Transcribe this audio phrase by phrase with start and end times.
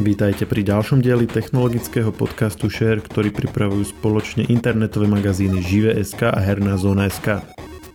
[0.00, 6.80] Vítajte pri ďalšom dieli technologického podcastu Share, ktorý pripravujú spoločne internetové magazíny Žive.sk a Herná
[6.80, 7.44] zóna.sk.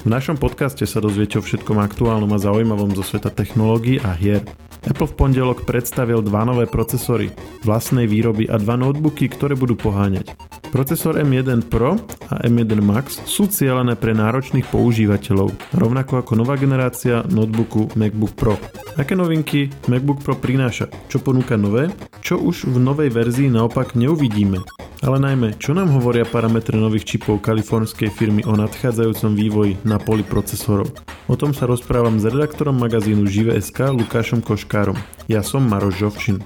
[0.05, 4.45] V našom podcaste sa dozviete o všetkom aktuálnom a zaujímavom zo sveta technológií a hier.
[4.85, 7.33] Apple v pondelok predstavil dva nové procesory
[7.65, 10.37] vlastnej výroby a dva notebooky, ktoré budú poháňať.
[10.75, 11.95] Procesor M1 Pro
[12.27, 18.59] a M1 Max sú cieľené pre náročných používateľov, rovnako ako nová generácia notebooku MacBook Pro.
[18.99, 20.91] Aké novinky MacBook Pro prináša?
[21.07, 21.95] Čo ponúka nové?
[22.19, 24.59] Čo už v novej verzii naopak neuvidíme?
[24.99, 30.27] Ale najmä, čo nám hovoria parametre nových čipov kalifornskej firmy o nadchádzajúcom vývoji na poli
[30.27, 30.91] procesorov?
[31.31, 34.99] O tom sa rozprávam s redaktorom magazínu Žive.sk Lukášom Koškárom.
[35.31, 36.43] Ja som Maroš Žovčin.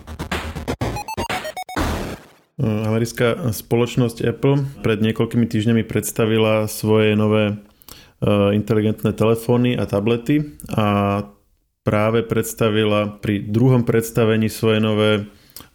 [2.59, 7.55] Americká spoločnosť Apple pred niekoľkými týždňami predstavila svoje nové e,
[8.52, 10.88] inteligentné telefóny a tablety a
[11.88, 15.12] práve predstavila pri druhom predstavení svoje nové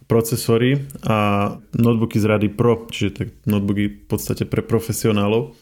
[0.05, 5.57] procesory a notebooky z rady Pro, čiže tak notebooky v podstate pre profesionálov.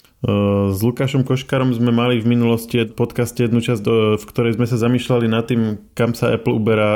[0.72, 3.84] S Lukášom Koškarom sme mali v minulosti podcaste jednu časť,
[4.16, 6.96] v ktorej sme sa zamýšľali nad tým, kam sa Apple uberá,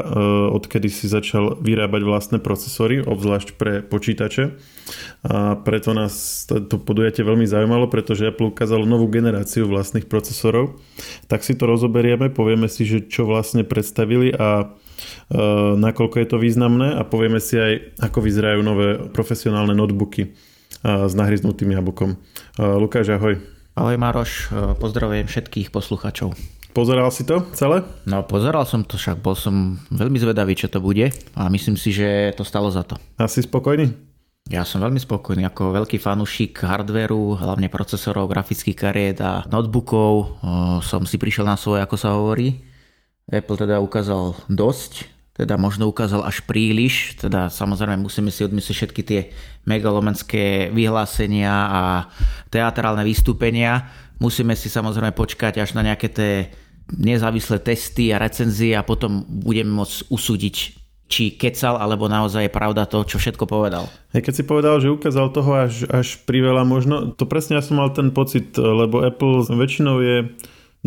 [0.56, 4.56] odkedy si začal vyrábať vlastné procesory, obzvlášť pre počítače.
[5.28, 10.80] A preto nás to podujatie veľmi zaujímalo, pretože Apple ukázalo novú generáciu vlastných procesorov.
[11.28, 14.72] Tak si to rozoberieme, povieme si, že čo vlastne predstavili a
[15.76, 20.32] nakoľko je to významné a povieme si aj, ako vyzerajú nové profesionálne notebooky
[20.86, 22.20] s nahryznutým jablkom.
[22.58, 23.40] Lukáš, ahoj.
[23.78, 24.50] Ahoj Maroš,
[24.82, 26.34] pozdravujem všetkých posluchačov.
[26.74, 27.82] Pozeral si to celé?
[28.06, 31.90] No pozeral som to, však bol som veľmi zvedavý, čo to bude a myslím si,
[31.90, 33.02] že to stalo za to.
[33.18, 33.90] A si spokojný?
[34.48, 40.40] Ja som veľmi spokojný, ako veľký fanúšik hardveru, hlavne procesorov, grafických kariet a notebookov.
[40.86, 42.64] Som si prišiel na svoje, ako sa hovorí.
[43.28, 49.02] Apple teda ukázal dosť, teda možno ukázal až príliš, teda samozrejme musíme si odmyslieť všetky
[49.06, 49.22] tie
[49.70, 51.82] megalomenské vyhlásenia a
[52.50, 53.86] teatrálne vystúpenia.
[54.18, 56.50] Musíme si samozrejme počkať až na nejaké tie
[56.90, 60.56] nezávislé testy a recenzie a potom budeme môcť usúdiť,
[61.06, 63.86] či kecal, alebo naozaj je pravda to, čo všetko povedal.
[64.18, 67.78] Hej, keď si povedal, že ukázal toho až, až priveľa možno, to presne ja som
[67.78, 70.18] mal ten pocit, lebo Apple väčšinou je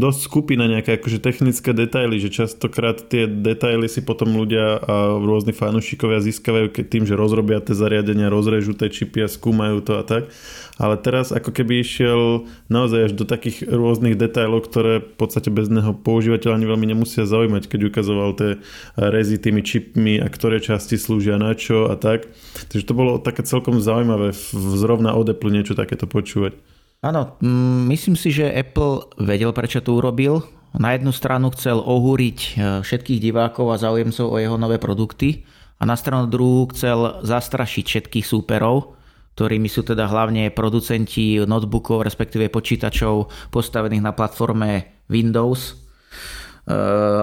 [0.01, 5.21] dosť skupí na nejaké akože technické detaily, že častokrát tie detaily si potom ľudia a
[5.21, 10.03] rôzni fanúšikovia získavajú tým, že rozrobia tie zariadenia, rozrežú tie čipy a skúmajú to a
[10.03, 10.33] tak.
[10.81, 15.69] Ale teraz ako keby išiel naozaj až do takých rôznych detailov, ktoré v podstate bez
[15.69, 18.51] neho používateľa ani veľmi nemusia zaujímať, keď ukazoval tie
[18.97, 22.33] rezy tými čipmi a ktoré časti slúžia na čo a tak.
[22.73, 26.57] Takže to bolo také celkom zaujímavé zrovna od Apple niečo takéto počúvať.
[27.01, 30.45] Áno, mm, myslím si, že Apple vedel, prečo to urobil.
[30.77, 32.51] Na jednu stranu chcel ohúriť e,
[32.85, 35.49] všetkých divákov a záujemcov o jeho nové produkty
[35.81, 39.01] a na stranu druhú chcel zastrašiť všetkých súperov,
[39.33, 45.81] ktorými sú teda hlavne producenti notebookov, respektíve počítačov postavených na platforme Windows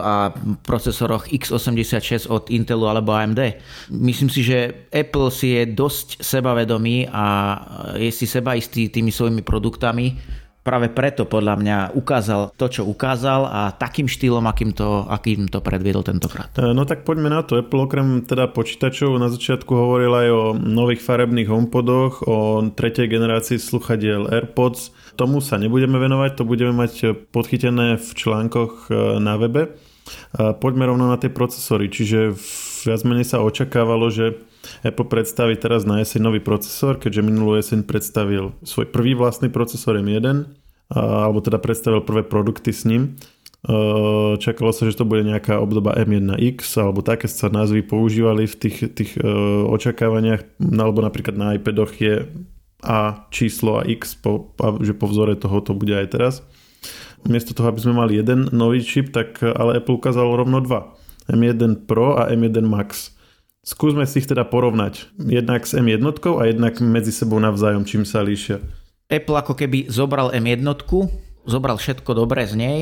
[0.01, 0.33] a
[0.65, 3.39] procesoroch x86 od Intelu alebo AMD.
[3.93, 7.25] Myslím si, že Apple si je dosť sebavedomý a
[7.95, 10.19] je si sebaistý tými svojimi produktami.
[10.67, 15.63] Práve preto podľa mňa ukázal to, čo ukázal a takým štýlom, akým to, akým to
[15.63, 16.51] predviedol tentokrát.
[16.59, 17.55] E, no tak poďme na to.
[17.55, 23.55] Apple okrem teda počítačov na začiatku hovoril aj o nových farebných homepodoch, o tretej generácii
[23.55, 29.73] sluchadiel AirPods, Tomu sa nebudeme venovať, to budeme mať podchytené v článkoch e, na webe.
[30.37, 32.31] Poďme rovno na tie procesory, čiže
[32.87, 34.39] viac menej sa očakávalo, že
[34.83, 39.97] Apple predstaví teraz na jeseň nový procesor, keďže minulú jeseň predstavil svoj prvý vlastný procesor
[39.99, 40.47] M1,
[40.93, 43.19] alebo teda predstavil prvé produkty s ním.
[44.39, 48.77] Čakalo sa, že to bude nejaká obdoba M1X, alebo také sa názvy používali v tých,
[48.95, 49.27] tých e,
[49.67, 52.31] očakávaniach, alebo napríklad na iPadoch je
[52.85, 54.53] a číslo a x, po,
[54.85, 56.33] že po vzore toho to bude aj teraz.
[57.25, 60.93] Miesto toho, aby sme mali jeden nový čip, tak ale Apple ukázal rovno dva.
[61.27, 63.16] M1 Pro a M1 Max.
[63.67, 65.11] Skúsme si ich teda porovnať.
[65.19, 68.63] Jednak s M1 a jednak medzi sebou navzájom, čím sa líšia.
[69.11, 70.63] Apple ako keby zobral M1,
[71.43, 72.79] zobral všetko dobré z nej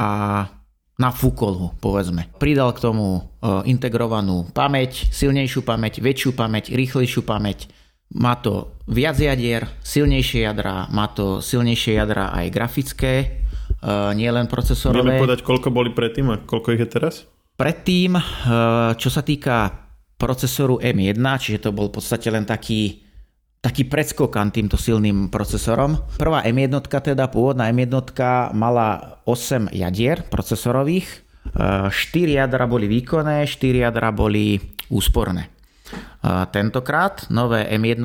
[0.00, 0.48] a
[0.96, 2.32] nafúkol ho, povedzme.
[2.40, 3.20] Pridal k tomu e,
[3.68, 7.68] integrovanú pamäť, silnejšiu pamäť, väčšiu pamäť, rýchlejšiu pamäť,
[8.16, 13.26] má to viac jadier, silnejšie jadra, má to silnejšie jadra aj grafické, e,
[14.16, 15.04] nie len procesorové.
[15.04, 17.14] Vieme povedať, koľko boli predtým a koľko ich je teraz?
[17.60, 18.22] Predtým, e,
[18.96, 19.83] čo sa týka
[20.24, 23.04] procesoru M1, čiže to bol v podstate len taký,
[23.60, 26.00] taký predskokan týmto silným procesorom.
[26.16, 27.92] Prvá M1, teda pôvodná M1
[28.56, 31.20] mala 8 jadier procesorových,
[31.52, 34.56] 4 e, jadra boli výkonné, 4 jadra boli
[34.88, 35.52] úsporné.
[36.24, 38.00] Tentokrát nové M1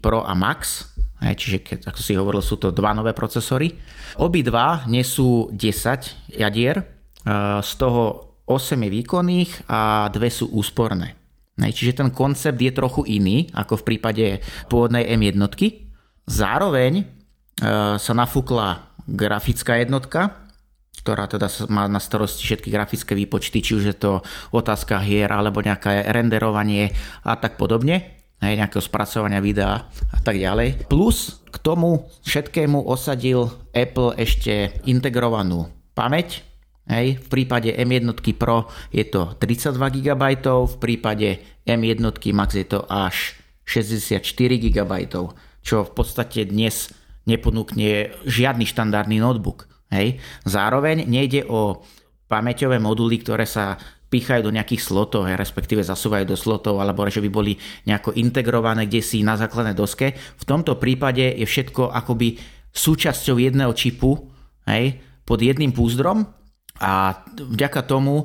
[0.00, 0.88] Pro a Max,
[1.20, 3.76] čiže keď, ako si hovoril, sú to dva nové procesory.
[4.16, 6.80] Obidva nesú 10 jadier,
[7.60, 11.17] z toho 8 je výkonných a dve sú úsporné.
[11.58, 14.24] Čiže ten koncept je trochu iný ako v prípade
[14.70, 15.34] pôvodnej M1.
[16.30, 17.02] Zároveň
[17.98, 20.46] sa nafúkla grafická jednotka,
[21.02, 24.12] ktorá teda má na starosti všetky grafické výpočty, či už je to
[24.54, 26.92] otázka hier alebo nejaké renderovanie
[27.24, 30.86] a tak podobne, hej, nejakého spracovania videa a tak ďalej.
[30.86, 36.44] Plus k tomu všetkému osadil Apple ešte integrovanú pamäť,
[36.88, 41.28] Hej, v prípade M1 Pro je to 32 GB, v prípade
[41.68, 42.00] M1
[42.32, 43.36] Max je to až
[43.68, 44.24] 64
[44.56, 44.92] GB,
[45.60, 46.88] čo v podstate dnes
[47.28, 49.68] neponúkne žiadny štandardný notebook.
[49.92, 50.16] Hej.
[50.48, 51.84] Zároveň nejde o
[52.24, 53.76] pamäťové moduly, ktoré sa
[54.08, 58.88] pichajú do nejakých slotov, hej, respektíve zasúvajú do slotov, alebo že by boli nejako integrované
[58.88, 60.16] kde si na základnej doske.
[60.16, 62.40] V tomto prípade je všetko akoby
[62.72, 64.16] súčasťou jedného čipu
[64.64, 64.96] hej,
[65.28, 66.24] pod jedným púzdrom
[66.78, 68.24] a vďaka tomu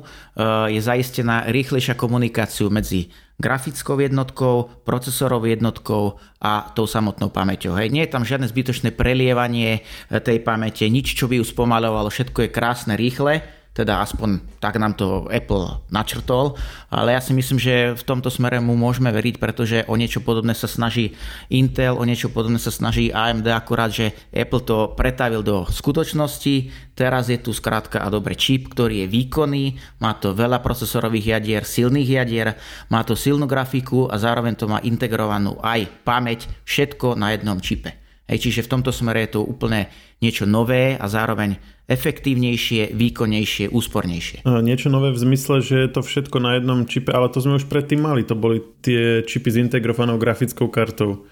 [0.74, 7.74] je zaistená rýchlejšia komunikáciu medzi grafickou jednotkou, procesorovou jednotkou a tou samotnou pamäťou.
[7.74, 7.90] Hej.
[7.90, 12.46] Nie je tam žiadne zbytočné prelievanie e, tej pamäte, nič, čo by ju spomalovalo, všetko
[12.46, 16.54] je krásne, rýchle teda aspoň tak nám to Apple načrtol,
[16.94, 20.54] ale ja si myslím, že v tomto smere mu môžeme veriť, pretože o niečo podobné
[20.54, 21.18] sa snaží
[21.50, 27.26] Intel, o niečo podobné sa snaží AMD, akurát, že Apple to pretavil do skutočnosti, teraz
[27.26, 29.64] je tu skrátka a dobre čip, ktorý je výkonný,
[29.98, 32.54] má to veľa procesorových jadier, silných jadier,
[32.94, 38.03] má to silnú grafiku a zároveň to má integrovanú aj pamäť, všetko na jednom čipe.
[38.24, 39.92] Hej, čiže v tomto smere je to úplne
[40.24, 44.48] niečo nové a zároveň efektívnejšie, výkonnejšie, úspornejšie.
[44.48, 47.68] Niečo nové v zmysle, že je to všetko na jednom čipe, ale to sme už
[47.68, 48.24] predtým mali.
[48.24, 51.28] To boli tie čipy s integrovanou grafickou kartou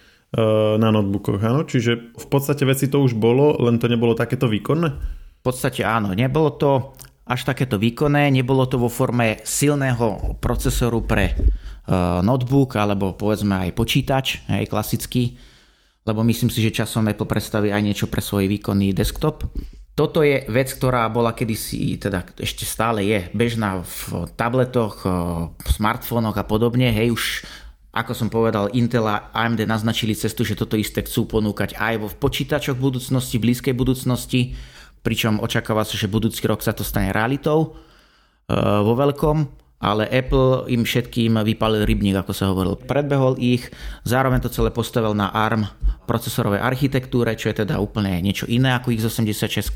[0.76, 1.64] na notebookoch, áno?
[1.64, 4.88] Čiže v podstate veci to už bolo, len to nebolo takéto výkonné?
[5.40, 6.92] V podstate áno, nebolo to
[7.24, 11.32] až takéto výkonné, nebolo to vo forme silného procesoru pre
[12.20, 15.36] notebook alebo povedzme aj počítač, aj klasický,
[16.02, 19.46] lebo myslím si, že časom Apple predstaví aj niečo pre svoj výkonný desktop.
[19.92, 25.04] Toto je vec, ktorá bola kedysi, teda ešte stále je bežná v tabletoch,
[25.52, 26.88] v smartfónoch a podobne.
[26.88, 27.24] Hej, už
[27.92, 32.08] ako som povedal, Intel a AMD naznačili cestu, že toto isté chcú ponúkať aj vo
[32.08, 34.56] počítačoch budúcnosti, v blízkej budúcnosti,
[35.04, 37.76] pričom očakáva sa, že budúci rok sa to stane realitou
[38.48, 42.78] e, vo veľkom ale Apple im všetkým vypalil rybník, ako sa hovoril.
[42.78, 43.66] Predbehol ich,
[44.06, 45.66] zároveň to celé postavil na ARM
[46.06, 49.74] procesorovej architektúre, čo je teda úplne niečo iné ako x86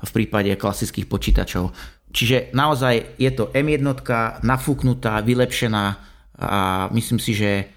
[0.00, 1.76] v prípade klasických počítačov.
[2.08, 3.84] Čiže naozaj je to M1
[4.40, 5.84] nafúknutá, vylepšená
[6.40, 7.68] a myslím si, že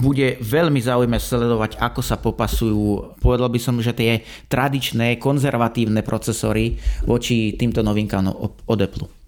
[0.00, 6.80] bude veľmi zaujímavé sledovať, ako sa popasujú, povedal by som, že tie tradičné, konzervatívne procesory
[7.04, 8.30] voči týmto novinkám
[8.64, 9.19] od Apple.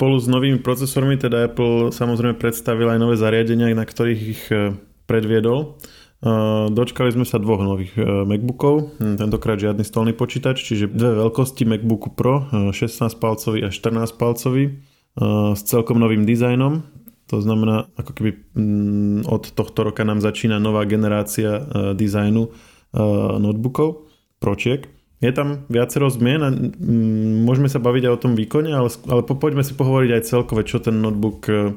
[0.00, 4.72] Spolu s novými procesormi teda Apple samozrejme predstavil aj nové zariadenia, na ktorých ich e,
[5.04, 5.76] predviedol.
[6.24, 6.32] E,
[6.72, 12.16] dočkali sme sa dvoch nových e, MacBookov, tentokrát žiadny stolný počítač, čiže dve veľkosti MacBooku
[12.16, 14.80] Pro, 16 palcový a 14 palcový
[15.52, 16.80] s celkom novým dizajnom.
[17.28, 21.60] To znamená, ako keby mm, od tohto roka nám začína nová generácia
[21.92, 22.48] dizajnu
[23.36, 24.08] notebookov,
[24.40, 24.99] pročiek.
[25.20, 29.20] Je tam viacero zmien a mm, môžeme sa baviť aj o tom výkone, ale, ale
[29.20, 31.76] poďme si pohovoriť aj celkové, čo ten notebook uh,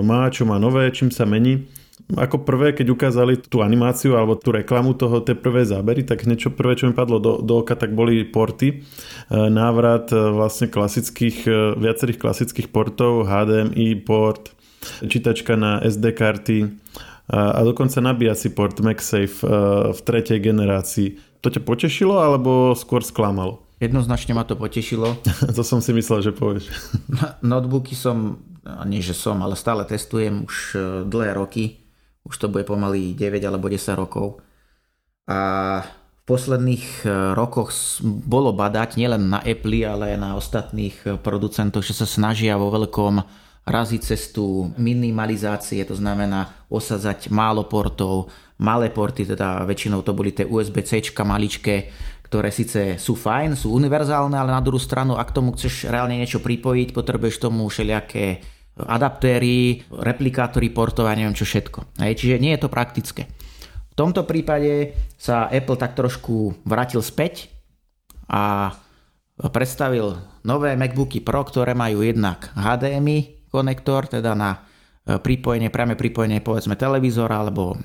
[0.00, 1.68] má, čo má nové, čím sa mení.
[2.08, 6.48] Ako prvé, keď ukázali tú animáciu alebo tú reklamu toho, tie prvé zábery, tak niečo
[6.48, 8.80] prvé, čo mi padlo do, do oka, tak boli porty.
[9.28, 11.44] Návrat vlastne klasických,
[11.76, 14.56] viacerých klasických portov, HDMI port,
[15.04, 16.58] čítačka na SD karty
[17.28, 19.44] a dokonca nabíjací port MagSafe
[19.92, 23.64] v tretej generácii to ťa potešilo alebo skôr sklamalo?
[23.80, 25.16] Jednoznačne ma to potešilo.
[25.56, 26.68] to som si myslel, že povieš.
[27.40, 28.44] Notebooky som,
[28.84, 30.78] nie že som, ale stále testujem už e,
[31.08, 31.80] dlhé roky.
[32.28, 34.44] Už to bude pomaly 9 alebo 10 rokov.
[35.24, 35.38] A
[35.86, 37.72] v posledných e, rokoch
[38.04, 42.68] bolo badať nielen na Apple, ale aj na ostatných e, producentov, že sa snažia vo
[42.74, 43.24] veľkom
[43.68, 50.48] raziť cestu minimalizácie, to znamená osadzať málo portov, malé porty, teda väčšinou to boli tie
[50.48, 51.92] USB-C maličké,
[52.28, 56.44] ktoré síce sú fajn, sú univerzálne, ale na druhú stranu, ak tomu chceš reálne niečo
[56.44, 58.44] pripojiť, potrebuješ tomu všelijaké
[58.78, 61.98] adaptéry, replikátory portov a neviem čo všetko.
[62.04, 63.26] Hej, čiže nie je to praktické.
[63.90, 67.50] V tomto prípade sa Apple tak trošku vrátil späť
[68.30, 68.70] a
[69.50, 74.58] predstavil nové MacBooky Pro, ktoré majú jednak HDMI konektor, teda na e,
[75.18, 77.76] pripojenie, priame pripojenie povedzme televízora alebo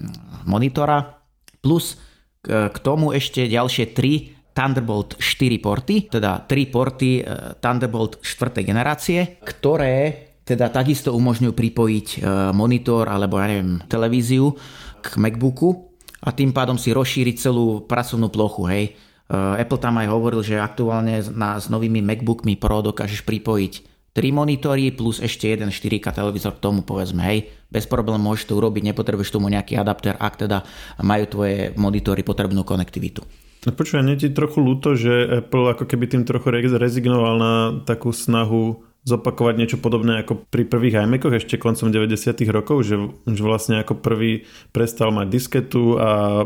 [0.47, 1.19] monitora,
[1.63, 1.95] plus
[2.43, 7.21] k tomu ešte ďalšie 3 Thunderbolt 4 porty, teda 3 porty e,
[7.57, 8.61] Thunderbolt 4.
[8.61, 12.17] generácie, ktoré teda takisto umožňujú pripojiť e,
[12.53, 14.53] monitor alebo ja neviem, televíziu
[15.01, 15.89] k MacBooku
[16.21, 18.85] a tým pádom si rozšíriť celú pracovnú plochu, hej.
[19.33, 24.93] Apple tam aj hovoril, že aktuálne na, s novými MacBookmi Pro dokážeš pripojiť 3 monitory
[24.93, 29.33] plus ešte jeden 4K televízor k tomu povedzme, hej, bez problémov môžeš to urobiť, nepotrebuješ
[29.33, 30.61] tomu nejaký adapter, ak teda
[31.01, 33.25] majú tvoje monitory potrebnú konektivitu.
[33.63, 37.53] No počúvaj, nie ti trochu ľúto, že Apple ako keby tým trochu rezignoval na
[37.87, 42.95] takú snahu zopakovať niečo podobné ako pri prvých iMacoch ešte koncom 90 rokov, že,
[43.27, 46.43] že vlastne ako prvý prestal mať disketu a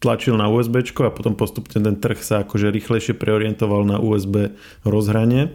[0.00, 4.56] tlačil na USB a potom postupne ten trh sa akože rýchlejšie preorientoval na USB
[4.88, 5.52] rozhranie.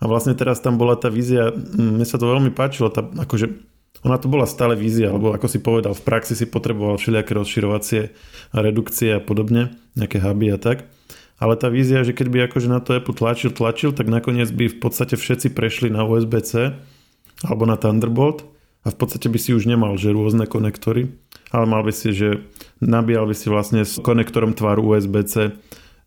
[0.00, 3.52] A vlastne teraz tam bola tá vízia, mne sa to veľmi páčilo, tá, akože
[4.00, 8.02] ona to bola stále vízia, alebo ako si povedal, v praxi si potreboval všelijaké rozširovacie
[8.56, 10.88] a redukcie a podobne, nejaké huby a tak.
[11.36, 14.78] Ale tá vízia, že keď akože na to Apple tlačil, tlačil, tak nakoniec by v
[14.80, 16.76] podstate všetci prešli na USB-C
[17.44, 18.44] alebo na Thunderbolt
[18.84, 21.12] a v podstate by si už nemal, že rôzne konektory,
[21.52, 22.44] ale mal by si, že
[22.80, 25.52] nabíjal by si vlastne s konektorom tvaru USB-C,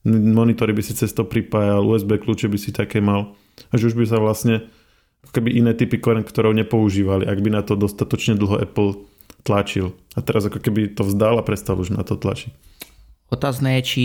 [0.09, 3.37] monitory by si cez to pripájal, USB kľúče by si také mal
[3.73, 4.67] že už by sa vlastne
[5.31, 9.07] keby iné typy konektorov nepoužívali, ak by na to dostatočne dlho Apple
[9.47, 9.95] tlačil.
[10.15, 12.51] A teraz ako keby to vzdal a prestal už na to tlačiť.
[13.33, 14.03] Otázne je, či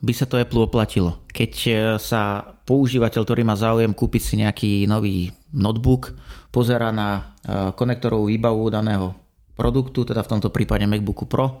[0.00, 1.20] by sa to Apple oplatilo.
[1.28, 6.16] Keď e, sa používateľ, ktorý má záujem kúpiť si nejaký nový notebook,
[6.48, 9.12] pozera na e, konektorovú výbavu daného
[9.52, 11.60] produktu, teda v tomto prípade MacBooku Pro,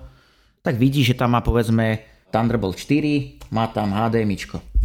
[0.64, 2.00] tak vidí, že tam má povedzme
[2.32, 4.36] Thunderbolt 4, má tam HDMI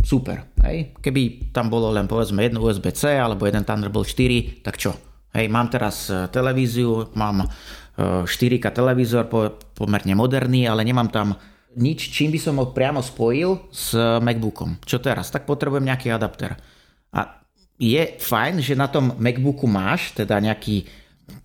[0.04, 0.48] super.
[0.64, 0.96] Hej.
[1.00, 4.96] Keby tam bolo len povedzme jedno USB-C alebo jeden Thunderbolt 4, tak čo?
[5.34, 7.46] Hej, mám teraz e, televíziu, mám
[8.26, 9.30] 4K e, televízor,
[9.78, 11.28] pomerne moderný, ale nemám tam
[11.78, 14.82] nič, čím by som ho priamo spojil s MacBookom.
[14.82, 15.30] Čo teraz?
[15.30, 16.58] Tak potrebujem nejaký adapter.
[17.14, 17.46] A
[17.78, 20.90] je fajn, že na tom MacBooku máš teda nejaký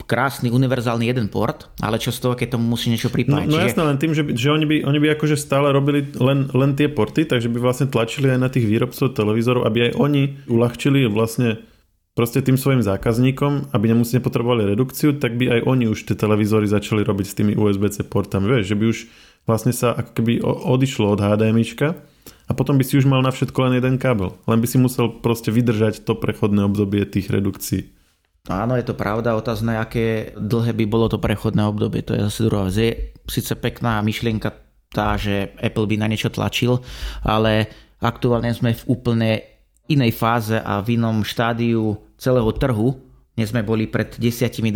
[0.04, 3.48] krásny univerzálny jeden port, ale čo z toho, keď tomu musí niečo pripájať?
[3.48, 6.04] No, no jasné, len tým, že, by, že oni, by, oni by akože stále robili
[6.20, 9.92] len, len tie porty, takže by vlastne tlačili aj na tých výrobcov televízorov, aby aj
[9.96, 11.64] oni uľahčili vlastne
[12.14, 16.70] proste tým svojim zákazníkom, aby nemuseli potrebovali redukciu, tak by aj oni už tie televízory
[16.70, 18.46] začali robiť s tými USB-C portami.
[18.46, 18.98] Vieš, že by už
[19.50, 21.98] vlastne sa ako keby odišlo od HDMIčka
[22.46, 24.38] a potom by si už mal na všetko len jeden kábel.
[24.46, 27.90] Len by si musel proste vydržať to prechodné obdobie tých redukcií.
[28.44, 32.44] Áno, je to pravda, otázne, aké dlhé by bolo to prechodné obdobie, to je zase
[32.44, 32.76] druhá vec.
[32.76, 32.90] Je
[33.24, 34.52] síce pekná myšlienka
[34.92, 36.84] tá, že Apple by na niečo tlačil,
[37.24, 37.72] ale
[38.04, 39.30] aktuálne sme v úplne
[39.88, 43.03] inej fáze a v inom štádiu celého trhu,
[43.34, 44.70] než sme boli pred 10-20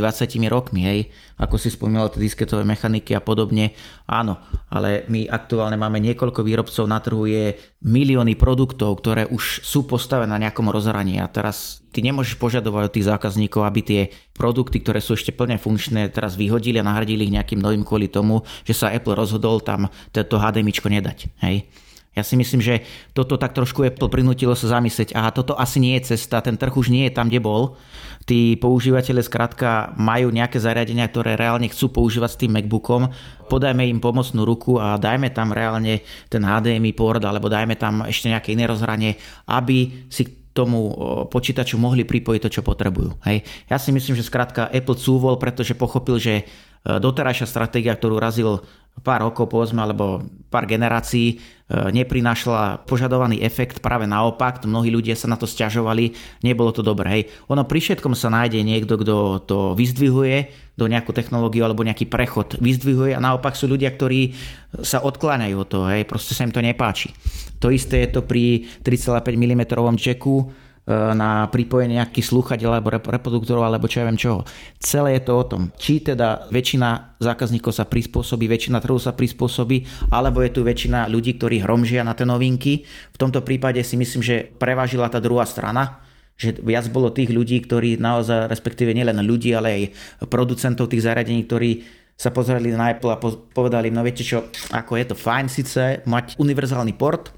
[0.50, 1.00] rokmi, hej,
[1.38, 3.78] ako si spomínal, tie disketové mechaniky a podobne.
[4.10, 7.54] Áno, ale my aktuálne máme niekoľko výrobcov na trhu, je
[7.86, 12.94] milióny produktov, ktoré už sú postavené na nejakom rozhraní a teraz ty nemôžeš požadovať od
[12.98, 14.00] tých zákazníkov, aby tie
[14.34, 18.42] produkty, ktoré sú ešte plne funkčné, teraz vyhodili a nahradili ich nejakým novým kvôli tomu,
[18.66, 21.30] že sa Apple rozhodol tam tento HDMI nedať.
[21.46, 21.70] Hej.
[22.18, 22.82] Ja si myslím, že
[23.14, 26.74] toto tak trošku Apple prinútilo sa zamyslieť, aha, toto asi nie je cesta, ten trh
[26.74, 27.78] už nie je tam, kde bol.
[28.26, 33.08] Tí používateľe skrátka majú nejaké zariadenia, ktoré reálne chcú používať s tým MacBookom,
[33.48, 38.28] podajme im pomocnú ruku a dajme tam reálne ten HDMI port, alebo dajme tam ešte
[38.28, 39.16] nejaké iné rozhranie,
[39.48, 40.90] aby si tomu
[41.30, 43.22] počítaču mohli pripojiť to, čo potrebujú.
[43.22, 43.46] Hej.
[43.70, 46.44] Ja si myslím, že skrátka Apple cúvol, pretože pochopil, že e,
[46.82, 48.66] doterajšia stratégia, ktorú razil
[49.00, 51.38] pár rokov, povedzme, alebo pár generácií,
[51.68, 57.08] E, neprinášala požadovaný efekt, práve naopak, mnohí ľudia sa na to stiažovali, nebolo to dobré.
[57.12, 57.22] Hej.
[57.52, 60.48] Ono pri všetkom sa nájde niekto, kto to vyzdvihuje,
[60.80, 64.32] do nejakú technológiu alebo nejaký prechod vyzdvihuje a naopak sú ľudia, ktorí
[64.80, 67.12] sa odkláňajú od toho, hej, proste sa im to nepáči.
[67.60, 70.48] To isté je to pri 3,5 mm E,
[70.88, 74.48] na pripojenie nejakých slúchadiel alebo reproduktorov alebo čo ja viem čoho.
[74.80, 80.08] Celé je to o tom, či teda väčšina zákazníkov sa prispôsobí, väčšina trhu sa prispôsobí,
[80.08, 82.88] alebo je tu väčšina ľudí, ktorí hromžia na tie novinky.
[83.12, 86.00] V tomto prípade si myslím, že prevážila tá druhá strana,
[86.40, 89.82] že viac bolo tých ľudí, ktorí naozaj, respektíve nielen ľudí, ale aj
[90.30, 91.84] producentov tých zariadení, ktorí
[92.18, 93.20] sa pozreli na Apple a
[93.54, 97.30] povedali, no viete čo, ako je to fajn síce mať univerzálny port,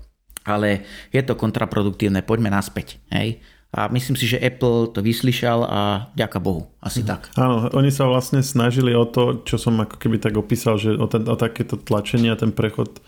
[0.44, 3.00] ale je to kontraproduktívne, poďme naspäť.
[3.12, 3.40] Hej?
[3.70, 5.80] A myslím si, že Apple to vyslyšal a
[6.18, 6.66] ďaká Bohu.
[6.82, 7.30] Asi tak.
[7.38, 11.06] Áno, oni sa vlastne snažili o to, čo som ako keby tak opísal, že o,
[11.06, 12.98] ten, o takéto tlačenie a ten prechod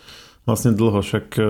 [0.42, 1.42] vlastne dlho, však e,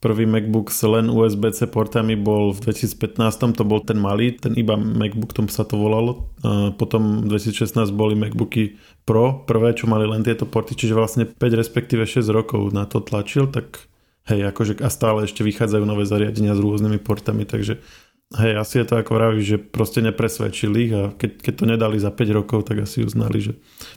[0.00, 4.76] prvý MacBook s len USB-C portami bol v 2015, to bol ten malý, ten iba
[4.80, 6.32] MacBook, tom sa to volalo.
[6.80, 11.36] Potom v 2016 boli MacBooky Pro, prvé, čo mali len tieto porty, čiže vlastne 5
[11.36, 13.92] respektíve 6 rokov na to tlačil, tak
[14.28, 17.80] hej, akože a stále ešte vychádzajú nové zariadenia s rôznymi portami, takže
[18.34, 21.96] Hej, asi je to ako vraví, že proste nepresvedčili ich a keď, keď to nedali
[22.02, 23.52] za 5 rokov, tak asi uznali, že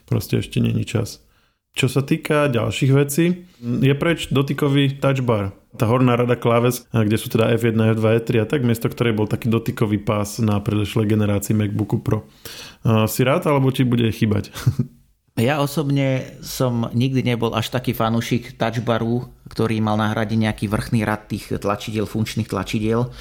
[0.06, 1.26] proste ešte není čas.
[1.74, 5.54] Čo sa týka ďalších vecí, je preč dotykový touch bar.
[5.78, 9.30] Tá horná rada kláves, kde sú teda F1, F2, F3 a tak, miesto ktorej bol
[9.30, 12.26] taký dotykový pás na predošlej generácii MacBooku Pro.
[13.06, 14.50] Si rád, alebo ti bude chýbať?
[15.38, 21.30] Ja osobne som nikdy nebol až taký fanúšik touchbaru, ktorý mal nahradiť nejaký vrchný rad
[21.30, 23.14] tých tlačidiel, funkčných tlačidiel.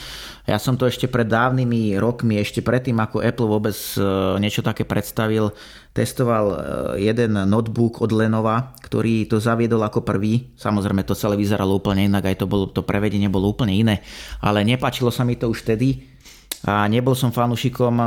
[0.48, 4.00] Ja som to ešte pred dávnymi rokmi, ešte predtým ako Apple vôbec e,
[4.40, 5.52] niečo také predstavil,
[5.92, 6.58] testoval e,
[7.04, 10.56] jeden notebook od Lenova, ktorý to zaviedol ako prvý.
[10.56, 14.00] Samozrejme to celé vyzeralo úplne inak, aj to, bolo, to prevedenie bolo úplne iné,
[14.40, 16.15] ale nepáčilo sa mi to už vtedy
[16.64, 18.00] a nebol som fanúšikom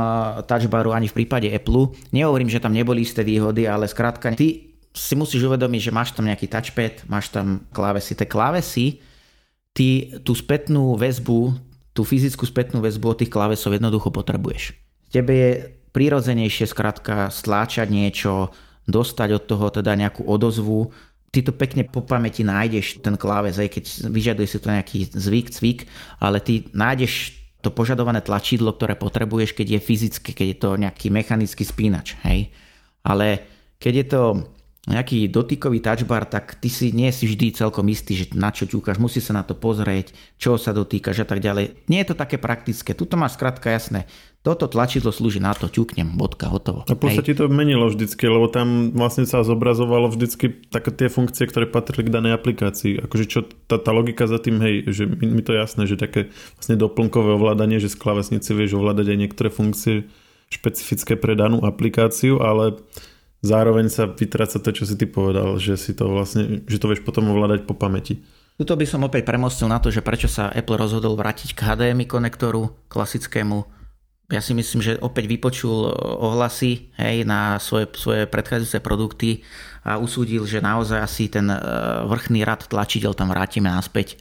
[0.48, 1.94] touchbaru ani v prípade Apple.
[2.10, 6.26] Nehovorím, že tam neboli isté výhody, ale skrátka ty si musíš uvedomiť, že máš tam
[6.26, 8.18] nejaký touchpad, máš tam klávesy.
[8.18, 8.86] Tie klávesy,
[9.70, 11.54] ty tú spätnú väzbu,
[11.94, 14.74] tú fyzickú spätnú väzbu od tých klávesov jednoducho potrebuješ.
[15.14, 15.50] Tebe je
[15.90, 18.50] prirodzenejšie skrátka stláčať niečo,
[18.86, 20.90] dostať od toho teda nejakú odozvu,
[21.30, 25.46] ty to pekne po pamäti nájdeš, ten kláves, aj keď vyžaduje si to nejaký zvyk,
[25.54, 25.80] cvik,
[26.18, 31.06] ale ty nájdeš to požadované tlačidlo, ktoré potrebuješ, keď je fyzické, keď je to nejaký
[31.12, 32.16] mechanický spínač.
[32.24, 32.48] Hej?
[33.04, 33.44] Ale
[33.76, 34.22] keď je to
[34.90, 38.98] nejaký dotykový touchbar, tak ty si nie si vždy celkom istý, že na čo ťúkaš,
[38.98, 41.86] musí sa na to pozrieť, čo sa dotýkaš a tak ďalej.
[41.86, 42.92] Nie je to také praktické.
[42.92, 44.10] Tuto máš skrátka jasné.
[44.40, 46.88] Toto tlačidlo slúži na to, ťuknem, bodka, hotovo.
[46.88, 51.12] A plus sa ti to menilo vždycky, lebo tam vlastne sa zobrazovalo vždycky také tie
[51.12, 53.04] funkcie, ktoré patrili k danej aplikácii.
[53.04, 56.32] Akože čo tá, tá logika za tým, hej, že mi, mi to jasné, že také
[56.56, 60.08] vlastne doplnkové ovládanie, že z klávesnice vieš ovládať aj niektoré funkcie
[60.50, 62.80] špecifické pre danú aplikáciu, ale
[63.40, 67.04] zároveň sa vytráca to, čo si ty povedal, že si to vlastne, že to vieš
[67.04, 68.20] potom ovládať po pamäti.
[68.60, 72.04] Tuto by som opäť premostil na to, že prečo sa Apple rozhodol vrátiť k HDMI
[72.04, 73.64] konektoru klasickému.
[74.30, 79.42] Ja si myslím, že opäť vypočul ohlasy hej, na svoje, svoje predchádzajúce produkty
[79.82, 81.58] a usúdil, že naozaj asi ten e,
[82.04, 84.20] vrchný rad tlačidel tam vrátime naspäť.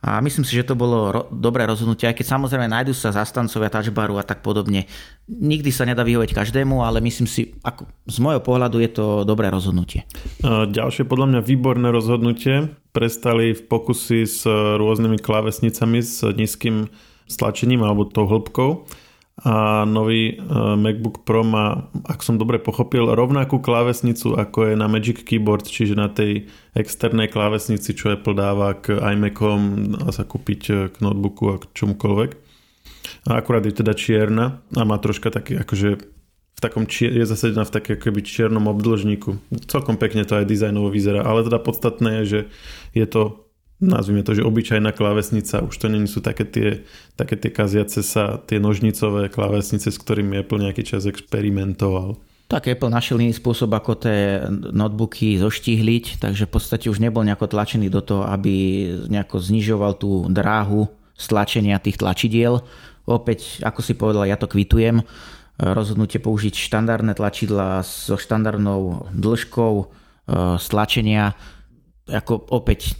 [0.00, 3.68] A myslím si, že to bolo ro- dobré rozhodnutie, aj keď samozrejme nájdú sa zastancovia
[3.68, 4.88] touchbaru a tak podobne.
[5.28, 9.52] Nikdy sa nedá vyhovieť každému, ale myslím si, ako z môjho pohľadu je to dobré
[9.52, 10.08] rozhodnutie.
[10.44, 12.72] Ďalšie podľa mňa výborné rozhodnutie.
[12.96, 14.48] Prestali v pokusy s
[14.80, 16.88] rôznymi klávesnicami s nízkym
[17.28, 18.88] stlačením alebo tou hĺbkou
[19.40, 20.44] a nový e,
[20.76, 25.96] MacBook Pro má, ak som dobre pochopil, rovnakú klávesnicu ako je na Magic Keyboard, čiže
[25.96, 26.44] na tej
[26.76, 29.60] externej klávesnici, čo Apple dáva k iMacom,
[30.04, 32.30] a sa kúpiť e, k notebooku a k čomukoľvek.
[33.32, 36.20] A akurát je teda čierna a má troška taký akože
[36.56, 39.40] v takom čier, je zasadená v takej akoby čiernom obdĺžniku.
[39.72, 42.40] Celkom pekne to aj dizajnovo vyzerá, ale teda podstatné je, že
[42.92, 43.49] je to
[43.80, 46.84] nazvime to, že obyčajná klávesnica, už to nie sú také tie,
[47.16, 52.20] také tie kaziace sa, tie nožnicové klávesnice, s ktorými Apple nejaký čas experimentoval.
[52.50, 57.46] Tak Apple našiel iný spôsob, ako tie notebooky zoštihliť, takže v podstate už nebol nejako
[57.46, 62.66] tlačený do toho, aby nejako znižoval tú dráhu stlačenia tých tlačidiel.
[63.06, 65.06] Opäť, ako si povedal, ja to kvitujem.
[65.60, 69.84] Rozhodnutie použiť štandardné tlačidla so štandardnou dĺžkou e,
[70.56, 71.36] stlačenia
[72.10, 72.98] ako opäť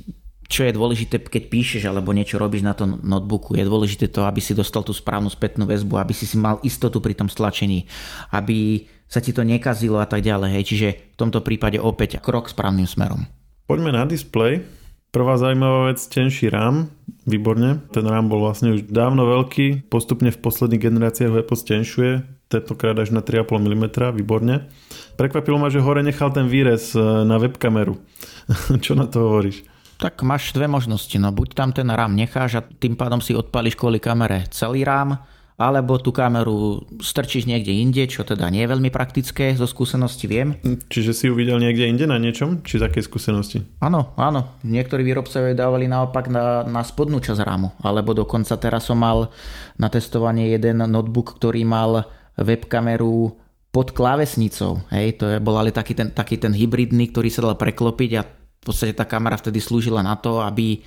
[0.51, 4.43] čo je dôležité, keď píšeš alebo niečo robíš na tom notebooku, je dôležité to, aby
[4.43, 7.87] si dostal tú správnu spätnú väzbu, aby si si mal istotu pri tom stlačení,
[8.35, 10.51] aby sa ti to nekazilo a tak ďalej.
[10.59, 10.65] Hej.
[10.75, 13.31] Čiže v tomto prípade opäť krok správnym smerom.
[13.71, 14.67] Poďme na displej.
[15.11, 16.91] Prvá zaujímavá vec, tenší RAM,
[17.27, 17.83] výborne.
[17.91, 22.13] Ten RAM bol vlastne už dávno veľký, postupne v posledných generáciách ho Apple stenšuje,
[22.47, 24.71] tentokrát až na 3,5 mm, výborne.
[25.19, 27.99] Prekvapilo ma, že hore nechal ten výrez eh, na webkameru.
[28.87, 29.67] Čo na to hovoríš?
[30.01, 31.13] Tak máš dve možnosti.
[31.21, 35.21] No buď tam ten RAM necháš a tým pádom si odpališ kvôli kamere celý RAM,
[35.61, 40.57] alebo tú kameru strčíš niekde inde, čo teda nie je veľmi praktické, zo skúsenosti viem.
[40.65, 42.65] Čiže si ju videl niekde inde na niečom?
[42.65, 43.61] Či akej skúsenosti?
[43.85, 44.57] Áno, áno.
[44.65, 47.77] Niektorí výrobcovia dávali naopak na, na spodnú časť rámu.
[47.85, 49.29] Alebo dokonca teraz som mal
[49.77, 52.09] na testovanie jeden notebook, ktorý mal
[52.41, 53.37] webkameru
[53.69, 54.81] pod klávesnicou.
[54.89, 58.40] Hej, to je, bol ale taký ten, taký ten hybridný, ktorý sa dal preklopiť a
[58.61, 60.79] v podstate tá kamera vtedy slúžila na to, aby e,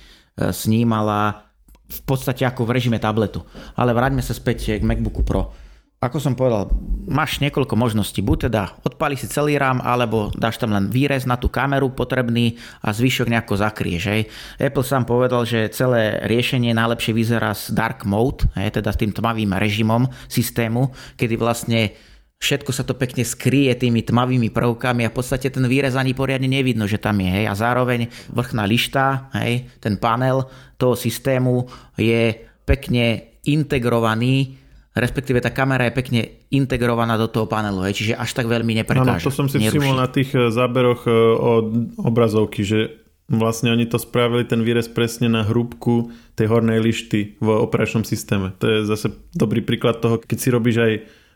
[0.54, 1.50] snímala
[1.84, 3.42] v podstate ako v režime tabletu.
[3.74, 5.52] Ale vráťme sa späť k MacBooku Pro.
[6.00, 6.68] ako som povedal,
[7.08, 8.20] máš niekoľko možností.
[8.20, 12.60] Buď teda odpali si celý rám, alebo dáš tam len výrez na tú kameru potrebný
[12.84, 14.02] a zvyšok nejako zakrieš.
[14.12, 14.22] Hej.
[14.60, 19.16] Apple sám povedal, že celé riešenie najlepšie vyzerá s dark mode, hej, teda s tým
[19.16, 21.96] tmavým režimom systému, kedy vlastne
[22.44, 26.44] všetko sa to pekne skrie tými tmavými prvkami a v podstate ten výrez ani poriadne
[26.44, 27.32] nevidno, že tam je.
[27.32, 27.44] Hej.
[27.48, 30.44] A zároveň vrchná lišta, hej, ten panel
[30.76, 31.64] toho systému
[31.96, 32.36] je
[32.68, 34.60] pekne integrovaný
[34.94, 36.20] respektíve tá kamera je pekne
[36.54, 39.18] integrovaná do toho panelu, hej, čiže až tak veľmi neprekáža.
[39.18, 41.66] Áno, to som si všimol na tých e, záberoch e, od
[41.98, 47.48] obrazovky, že vlastne oni to spravili ten výrez presne na hrúbku tej hornej lišty v
[47.48, 48.54] operačnom systéme.
[48.62, 50.92] To je zase dobrý príklad toho, keď si robíš aj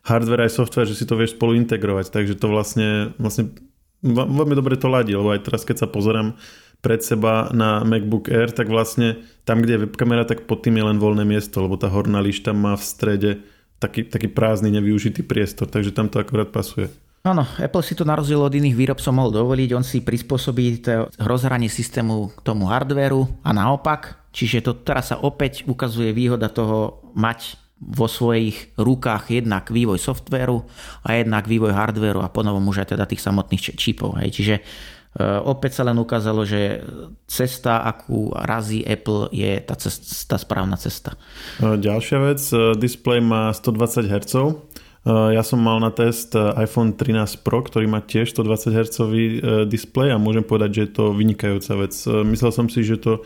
[0.09, 3.53] hardware aj software, že si to vieš spolu integrovať, takže to vlastne, vlastne
[4.03, 6.41] veľmi dobre to ladí, lebo aj teraz keď sa pozerám
[6.79, 10.85] pred seba na MacBook Air, tak vlastne tam, kde je webkamera, tak pod tým je
[10.87, 13.31] len voľné miesto, lebo tá horná lišta má v strede
[13.83, 16.87] taký, taký prázdny, nevyužitý priestor, takže tam to akorát pasuje.
[17.27, 21.11] Áno, Apple si to na rozdiel od iných výrobcov mohol dovoliť, on si prispôsobí to
[21.19, 27.03] rozhranie systému k tomu hardvéru a naopak, čiže to teraz sa opäť ukazuje výhoda toho
[27.19, 30.67] mať vo svojich rukách jednak vývoj softvéru
[31.07, 34.19] a jednak vývoj hardvéru a ponovom už aj teda tých samotných čipov.
[34.19, 34.31] Hej.
[34.35, 34.55] Čiže
[35.19, 36.85] Eh, opäť sa len ukázalo, že
[37.27, 41.19] cesta, akú razí Apple, je tá, cesta, tá správna cesta.
[41.59, 44.35] Eh, ďalšia vec, eh, displej má 120 Hz.
[45.09, 48.97] Ja som mal na test iPhone 13 Pro, ktorý má tiež 120 Hz
[49.65, 51.97] displej a môžem povedať, že je to vynikajúca vec.
[52.29, 53.25] Myslel som si, že, to,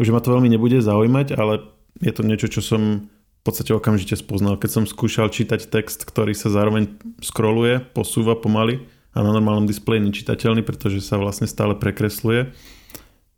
[0.00, 1.66] že ma to veľmi nebude zaujímať, ale
[2.00, 3.04] je to niečo, čo som
[3.42, 4.54] v podstate okamžite spoznal.
[4.54, 10.08] Keď som skúšal čítať text, ktorý sa zároveň scrolluje, posúva pomaly, a na normálnom displeji
[10.08, 12.48] nečitateľný, pretože sa vlastne stále prekresluje,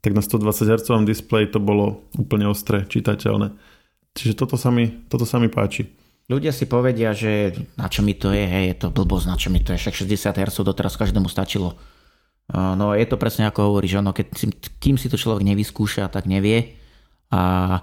[0.04, 3.56] tak na 120 Hz displeji to bolo úplne ostré, čitateľné.
[4.14, 5.90] Čiže toto sa mi, toto sa mi páči.
[6.30, 9.50] Ľudia si povedia, že na čo mi to je, hej, je to blbosť, na čo
[9.50, 11.74] mi to je, však 60 Hz doteraz každému stačilo.
[12.52, 16.76] No je to presne ako hovoríš, ono, keď kým si to človek nevyskúša, tak nevie.
[17.32, 17.80] A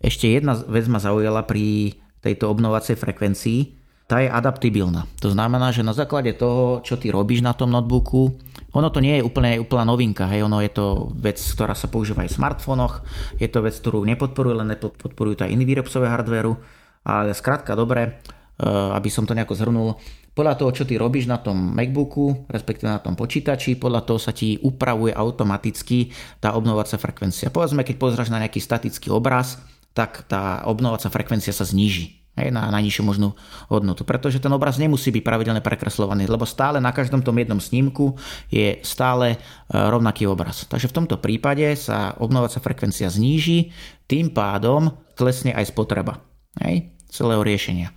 [0.00, 5.06] ešte jedna vec ma zaujala pri tejto obnovacej frekvencii, tá je adaptibilná.
[5.22, 8.34] To znamená, že na základe toho, čo ty robíš na tom notebooku,
[8.74, 12.26] ono to nie je úplne úplná novinka, hej, ono je to vec, ktorá sa používa
[12.26, 13.06] aj v smartfónoch,
[13.38, 16.58] je to vec, ktorú nepodporujú, len nepodporujú to aj iní výrobcové hardwareu,
[17.06, 19.94] ale skrátka dobre, eh, aby som to nejako zhrnul,
[20.30, 24.30] podľa toho, čo ty robíš na tom MacBooku, respektíve na tom počítači, podľa toho sa
[24.30, 27.50] ti upravuje automaticky tá obnovacia frekvencia.
[27.50, 29.58] Povedzme, keď pozráš na nejaký statický obraz,
[29.92, 33.36] tak tá obnovacia frekvencia sa zníži na najnižšiu možnú
[33.68, 34.08] hodnotu.
[34.08, 38.16] Pretože ten obraz nemusí byť pravidelne prekreslovaný, lebo stále na každom tom jednom snímku
[38.48, 39.38] je stále e,
[39.76, 40.64] rovnaký obraz.
[40.64, 43.74] Takže v tomto prípade sa obnovacia frekvencia zníži,
[44.08, 46.24] tým pádom klesne aj spotreba
[46.64, 47.92] hej, celého riešenia.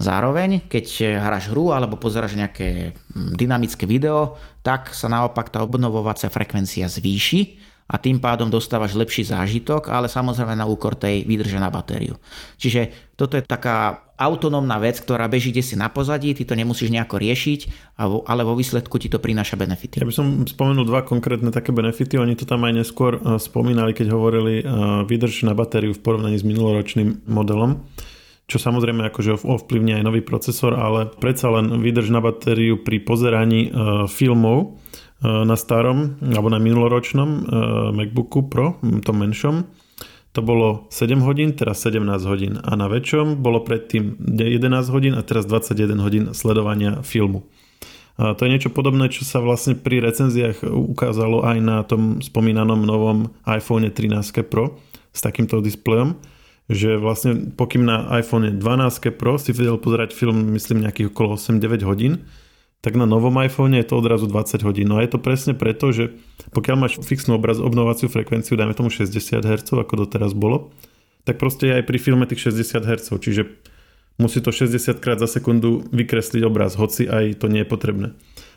[0.00, 6.88] Zároveň, keď hráš hru alebo pozeráš nejaké dynamické video, tak sa naopak tá obnovovacia frekvencia
[6.88, 12.16] zvýši a tým pádom dostávaš lepší zážitok, ale samozrejme na úkor tej výdrže na batériu.
[12.56, 17.20] Čiže toto je taká autonómna vec, ktorá beží si na pozadí, ty to nemusíš nejako
[17.20, 17.60] riešiť,
[18.00, 20.00] ale vo výsledku ti to prináša benefity.
[20.00, 23.92] Ja by som spomenul dva konkrétne také benefity, oni to tam aj neskôr e, spomínali,
[23.92, 24.64] keď hovorili e,
[25.04, 27.84] výdrž na batériu v porovnaní s minuloročným modelom
[28.42, 33.70] čo samozrejme akože ovplyvní aj nový procesor, ale predsa len vydrž na batériu pri pozeraní
[33.72, 34.91] e, filmov Eh,
[35.22, 37.42] na starom alebo na minuloročnom eh,
[37.94, 39.64] MacBooku Pro, tom menšom,
[40.32, 45.22] to bolo 7 hodín, teraz 17 hodín a na väčšom bolo predtým 11 hodín a
[45.22, 47.44] teraz 21 hodín sledovania filmu.
[48.16, 52.80] A to je niečo podobné, čo sa vlastne pri recenziách ukázalo aj na tom spomínanom
[52.84, 54.80] novom iPhone 13 Pro
[55.12, 56.16] s takýmto displejom,
[56.68, 61.84] že vlastne pokým na iPhone 12 Pro si vedel pozerať film myslím nejakých okolo 8-9
[61.84, 62.24] hodín,
[62.82, 64.90] tak na novom iPhone je to odrazu 20 hodín.
[64.90, 66.18] No a je to presne preto, že
[66.50, 70.74] pokiaľ máš fixnú obraz, obnovaciu frekvenciu, dajme tomu 60 Hz, ako doteraz bolo,
[71.22, 73.46] tak proste je aj pri filme tých 60 Hz, čiže
[74.18, 78.08] musí to 60 krát za sekundu vykresliť obraz, hoci aj to nie je potrebné.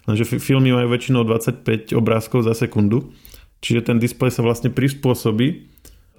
[0.10, 3.14] Lenže filmy majú väčšinou 25 obrázkov za sekundu,
[3.62, 5.70] čiže ten displej sa vlastne prispôsobí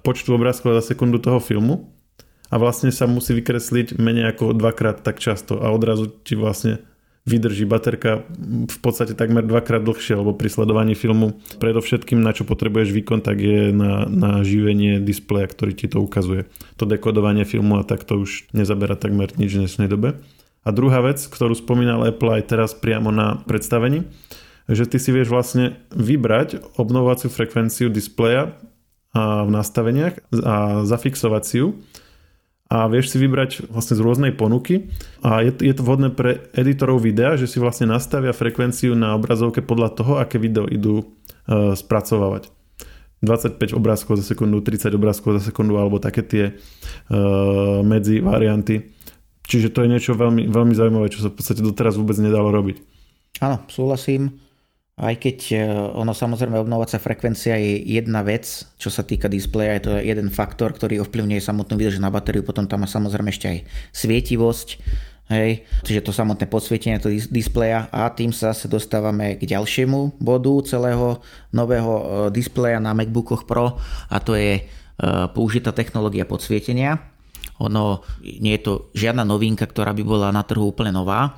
[0.07, 1.91] počtu obrázkov za sekundu toho filmu
[2.47, 6.79] a vlastne sa musí vykresliť menej ako dvakrát tak často a odrazu ti vlastne
[7.27, 8.23] vydrží baterka
[8.71, 13.43] v podstate takmer dvakrát dlhšie, lebo pri sledovaní filmu predovšetkým na čo potrebuješ výkon, tak
[13.43, 16.47] je na, na živenie displeja, ktorý ti to ukazuje.
[16.79, 20.15] To dekodovanie filmu a tak to už nezabera takmer nič v dnešnej dobe.
[20.63, 24.07] A druhá vec, ktorú spomínal Apple aj teraz priamo na predstavení,
[24.67, 28.55] že ty si vieš vlastne vybrať obnovovaciu frekvenciu displeja
[29.15, 31.67] a v nastaveniach a zafixovať si ju
[32.67, 34.91] a vieš si vybrať vlastne z rôznej ponuky
[35.23, 39.63] a je, je to vhodné pre editorov videa, že si vlastne nastavia frekvenciu na obrazovke
[39.63, 42.51] podľa toho, aké video idú uh, spracovávať.
[43.23, 48.93] 25 obrázkov za sekundu, 30 obrázkov za sekundu alebo také tie uh, medzi varianty.
[49.47, 52.83] Čiže to je niečo veľmi, veľmi zaujímavé, čo sa v podstate doteraz vôbec nedalo robiť.
[53.39, 54.46] Áno, súhlasím.
[54.97, 55.55] Aj keď e,
[55.93, 58.49] ono samozrejme obnovacia frekvencia je jedna vec,
[58.81, 62.65] čo sa týka displeja, je to jeden faktor, ktorý ovplyvňuje samotnú výdrž na batériu, potom
[62.65, 63.59] tam má samozrejme ešte aj
[63.93, 64.67] svietivosť,
[65.29, 70.65] hej, čiže to samotné podsvietenie to displeja a tým sa zase dostávame k ďalšiemu bodu
[70.65, 71.21] celého
[71.53, 73.77] nového e, displeja na MacBookoch Pro
[74.09, 74.61] a to je e,
[75.29, 76.97] použitá technológia podsvietenia.
[77.61, 81.37] Ono nie je to žiadna novinka, ktorá by bola na trhu úplne nová.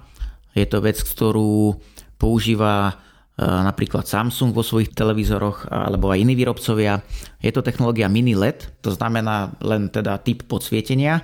[0.55, 1.75] Je to vec, ktorú
[2.15, 2.99] používa
[3.39, 6.99] napríklad Samsung vo svojich televízoroch alebo aj iní výrobcovia.
[7.39, 11.23] Je to technológia mini LED, to znamená len teda typ podsvietenia.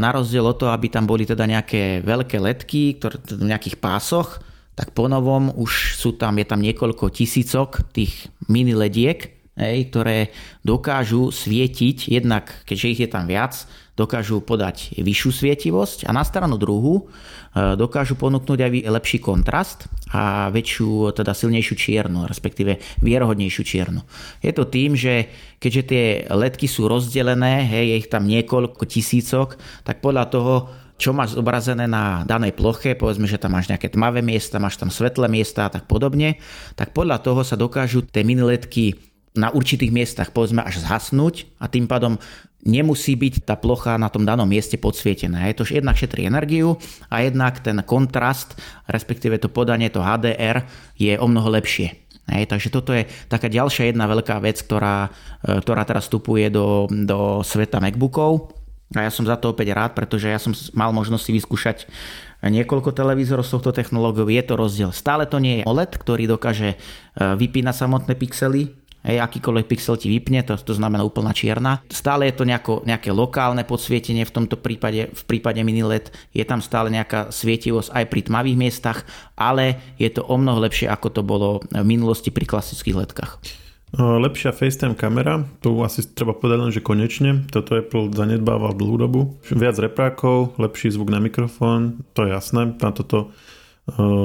[0.00, 4.40] na rozdiel od toho, aby tam boli teda nejaké veľké ledky, ktoré v nejakých pásoch,
[4.72, 10.34] tak po novom už sú tam, je tam niekoľko tisícok tých mini lediek, ktoré
[10.66, 13.54] dokážu svietiť, jednak keďže ich je tam viac,
[13.94, 20.50] dokážu podať vyššiu svietivosť a na stranu druhú e, dokážu ponúknuť aj lepší kontrast a
[20.50, 24.02] väčšiu, teda silnejšiu čiernu, respektíve vierohodnejšiu čiernu.
[24.42, 25.30] Je to tým, že
[25.62, 30.54] keďže tie ledky sú rozdelené, hej, je ich tam niekoľko tisícok, tak podľa toho
[30.94, 34.94] čo máš zobrazené na danej ploche, povedzme, že tam máš nejaké tmavé miesta, máš tam
[34.94, 36.38] svetlé miesta a tak podobne,
[36.78, 38.94] tak podľa toho sa dokážu tie miniletky
[39.34, 42.22] na určitých miestach povedzme až zhasnúť a tým pádom
[42.64, 45.50] nemusí byť tá plocha na tom danom mieste podsvietená.
[45.50, 46.80] Je to jednak šetrí energiu
[47.12, 48.56] a jednak ten kontrast,
[48.88, 50.64] respektíve to podanie, to HDR
[50.96, 51.92] je o mnoho lepšie.
[52.24, 55.12] Hej, takže toto je taká ďalšia jedna veľká vec, ktorá,
[55.44, 58.56] e, ktorá teraz vstupuje do, do sveta MacBookov.
[58.96, 61.78] A ja som za to opäť rád, pretože ja som mal možnosť si vyskúšať
[62.40, 64.28] niekoľko televízorov s touto technológiou.
[64.28, 64.90] Je to rozdiel.
[64.92, 66.76] Stále to nie je OLED, ktorý dokáže e,
[67.20, 68.72] vypínať samotné pixely,
[69.04, 71.84] Hej, akýkoľvek pixel ti vypne, to, to znamená úplná čierna.
[71.92, 76.40] Stále je to nejako, nejaké lokálne podsvietenie v tomto prípade, v prípade mini LED je
[76.48, 79.04] tam stále nejaká svietivosť aj pri tmavých miestach,
[79.36, 83.32] ale je to o mnoho lepšie ako to bolo v minulosti pri klasických ledkách.
[83.94, 89.20] Lepšia FaceTime kamera, tu asi treba povedať len, že konečne, toto Apple zanedbával dlhú dobu.
[89.54, 93.30] Viac reprákov, lepší zvuk na mikrofón, to je jasné, na toto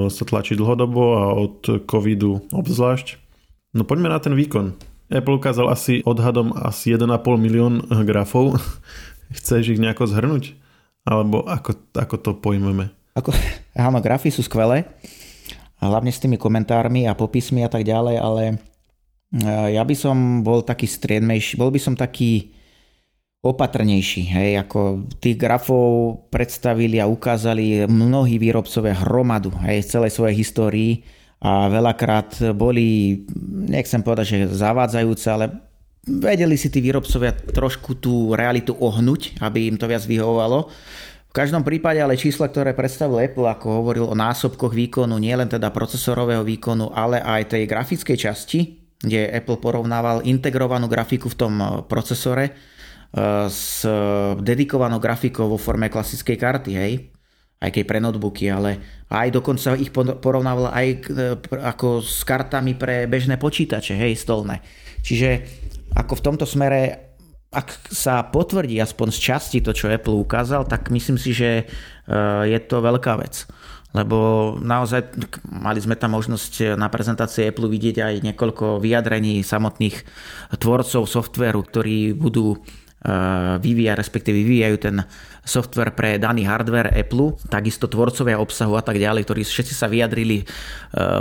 [0.09, 3.28] sa tlačí dlhodobo a od covidu obzvlášť.
[3.69, 4.73] No poďme na ten výkon.
[5.09, 8.57] Apple ukázal asi odhadom asi 1,5 milión grafov.
[9.37, 10.57] Chceš ich nejako zhrnúť?
[11.05, 12.89] Alebo ako, ako to pojmeme?
[13.17, 13.33] Ako,
[13.77, 14.89] áno, grafy sú skvelé.
[15.79, 18.55] Hlavne s tými komentármi a popismi a tak ďalej, ale e,
[19.79, 22.51] ja by som bol taký striedmejší, bol by som taký
[23.39, 24.27] opatrnejší.
[24.27, 30.93] Hej, ako tých grafov predstavili a ukázali mnohí výrobcovia hromadu hej, z celej svojej histórii
[31.39, 33.23] a veľakrát boli,
[33.71, 35.45] nechcem povedať, že zavádzajúce, ale
[36.03, 40.67] vedeli si tí výrobcovia trošku tú realitu ohnúť, aby im to viac vyhovovalo.
[41.29, 45.69] V každom prípade ale čísla, ktoré predstavil Apple, ako hovoril o násobkoch výkonu, nielen teda
[45.69, 48.59] procesorového výkonu, ale aj tej grafickej časti,
[48.99, 53.87] kde Apple porovnával integrovanú grafiku v tom eh, procesore eh, s
[54.41, 56.93] dedikovanou grafikou vo forme klasickej karty, hej
[57.59, 60.97] aj keď pre notebooky, ale aj dokonca ich porovnával aj e,
[61.59, 64.63] ako s kartami pre bežné počítače, hej, stolné.
[65.03, 65.43] Čiže
[65.91, 67.11] ako v tomto smere,
[67.51, 71.63] ak sa potvrdí aspoň z časti to, čo Apple ukázal, tak myslím si, že e,
[72.47, 73.43] je to veľká vec.
[73.89, 75.17] Lebo naozaj
[75.49, 80.05] mali sme tam možnosť na prezentácii Apple vidieť aj niekoľko vyjadrení samotných
[80.61, 82.61] tvorcov softvéru, ktorí budú
[83.63, 84.95] vyvíja, respektíve vyvíjajú ten
[85.47, 90.43] software pre daný hardware Apple, takisto tvorcovia obsahu a tak ďalej, ktorí všetci sa vyjadrili
[90.43, 90.45] e,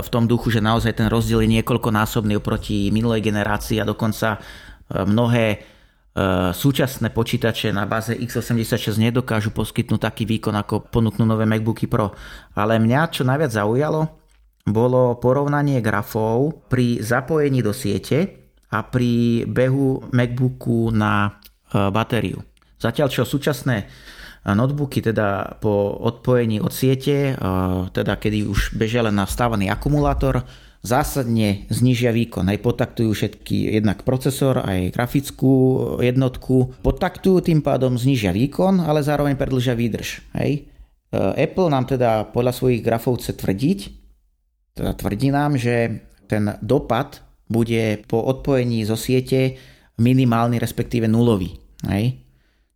[0.03, 4.39] v tom duchu, že naozaj ten rozdiel je niekoľkonásobný oproti minulej generácii a dokonca e,
[5.07, 5.79] mnohé
[6.51, 12.11] súčasné počítače na báze x86 nedokážu poskytnúť taký výkon, ako ponúknú nové MacBooky Pro.
[12.59, 14.19] Ale mňa čo najviac zaujalo,
[14.67, 21.38] bolo porovnanie grafov pri zapojení do siete a pri behu MacBooku na Eh,
[21.73, 22.41] batériu.
[22.79, 27.37] Zatiaľ čo súčasné eh, notebooky teda po odpojení od siete, eh,
[27.91, 30.47] teda kedy už bežia len nastavený akumulátor,
[30.79, 32.47] zásadne znižia výkon.
[32.47, 35.53] Aj potaktujú všetky jednak procesor, aj grafickú
[35.99, 36.79] jednotku.
[36.79, 40.23] Potaktujú tým pádom znižia výkon, ale zároveň predlžia výdrž.
[40.39, 40.71] Hej.
[41.11, 43.79] Apple nám teda podľa svojich grafov chce tvrdiť,
[44.77, 45.99] teda tvrdí nám, že
[46.31, 49.59] ten dopad bude po odpojení zo siete
[49.99, 51.58] minimálny, respektíve nulový.
[51.87, 52.19] Hej?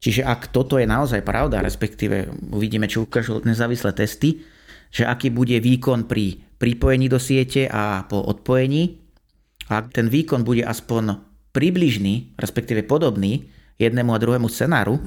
[0.04, 4.44] Čiže ak toto je naozaj pravda, respektíve uvidíme, čo ukážu nezávislé testy,
[4.92, 9.00] že aký bude výkon pri pripojení do siete a po odpojení,
[9.72, 11.24] ak ten výkon bude aspoň
[11.56, 13.48] približný, respektíve podobný
[13.80, 15.00] jednému a druhému scenáru,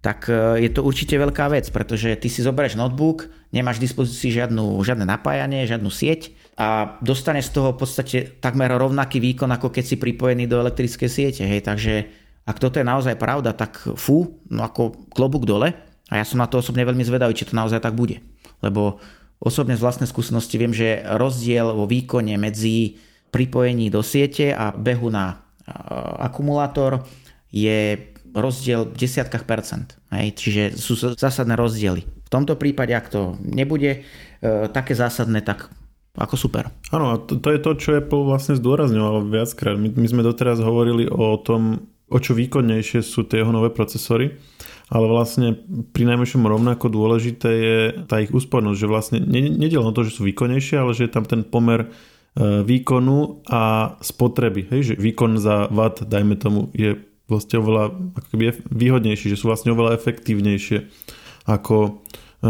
[0.00, 4.32] tak e, je to určite veľká vec, pretože ty si zoberieš notebook, nemáš v dispozícii
[4.32, 9.68] žiadnu, žiadne napájanie, žiadnu sieť a dostane z toho v podstate takmer rovnaký výkon, ako
[9.68, 11.42] keď si pripojený do elektrickej siete.
[11.44, 11.68] Hej.
[11.68, 11.94] Takže
[12.48, 15.76] ak toto je naozaj pravda, tak fú, no ako klobúk dole.
[16.10, 18.18] A ja som na to osobne veľmi zvedavý, či to naozaj tak bude.
[18.64, 18.98] Lebo
[19.38, 22.98] osobne z vlastnej skúsenosti viem, že rozdiel vo výkone medzi
[23.30, 25.46] pripojení do siete a behu na
[26.18, 27.06] akumulátor
[27.54, 29.94] je rozdiel v desiatkách percent.
[30.10, 30.34] Hej?
[30.34, 32.02] Čiže sú zásadné rozdiely.
[32.02, 33.98] V tomto prípade, ak to nebude e,
[34.70, 35.70] také zásadné, tak
[36.14, 36.70] ako super.
[36.90, 39.78] Áno, a to, to je to, čo Apple vlastne zdôrazňoval viackrát.
[39.78, 44.34] My, my sme doteraz hovorili o tom, o čo výkonnejšie sú tie jeho nové procesory,
[44.90, 45.54] ale vlastne
[45.94, 47.78] pri najmenšom rovnako dôležité je
[48.10, 51.22] tá ich úspornosť, že vlastne nediel o to, že sú výkonnejšie, ale že je tam
[51.22, 51.88] ten pomer e,
[52.66, 54.66] výkonu a spotreby.
[54.74, 56.98] Hej, že výkon za watt, dajme tomu, je
[57.30, 58.34] vlastne oveľa ako
[58.74, 60.90] výhodnejší, že sú vlastne oveľa efektívnejšie
[61.46, 61.90] ako e,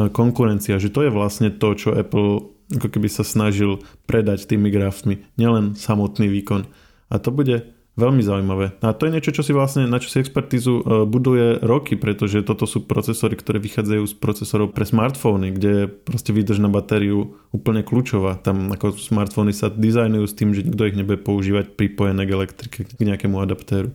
[0.09, 0.81] konkurencia.
[0.81, 5.27] Že to je vlastne to, čo Apple ako keby sa snažil predať tými grafmi.
[5.35, 6.71] Nielen samotný výkon.
[7.11, 8.81] A to bude Veľmi zaujímavé.
[8.81, 12.41] A to je niečo, čo si vlastne, na čo si expertizu e, buduje roky, pretože
[12.41, 17.85] toto sú procesory, ktoré vychádzajú z procesorov pre smartfóny, kde proste výdrž na batériu úplne
[17.85, 18.41] kľúčová.
[18.41, 22.79] Tam ako smartfóny sa dizajnujú s tým, že nikto ich nebude používať pripojené k elektrike,
[22.89, 23.93] k nejakému adaptéru.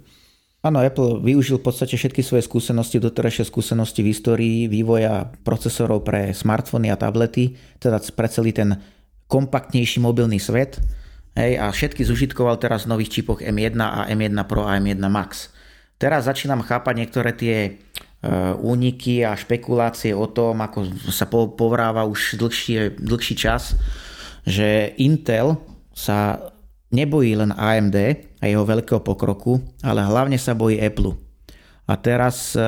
[0.66, 6.34] Áno, Apple využil v podstate všetky svoje skúsenosti, doterajšie skúsenosti v histórii vývoja procesorov pre
[6.34, 8.78] smartfóny a tablety, teda pre celý ten
[9.30, 10.82] kompaktnejší mobilný svet
[11.36, 15.52] Hej, a všetky zužitkoval teraz v nových čipoch M1 a M1 Pro a M1 Max.
[16.00, 17.72] Teraz začínam chápať niektoré tie e,
[18.56, 23.76] úniky a špekulácie o tom, ako sa povráva už dlhší, dlhší čas,
[24.48, 25.60] že Intel
[25.92, 26.40] sa
[26.96, 27.98] nebojí len AMD
[28.40, 31.20] a jeho veľkého pokroku, ale hlavne sa bojí Apple.
[31.84, 32.64] A teraz e,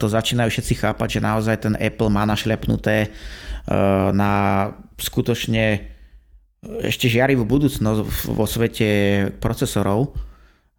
[0.00, 3.08] to začínajú všetci chápať, že naozaj ten Apple má našlepnuté e,
[4.16, 4.32] na
[4.96, 5.91] skutočne
[6.62, 8.88] ešte žiarivú budúcnosť vo svete
[9.42, 10.14] procesorov,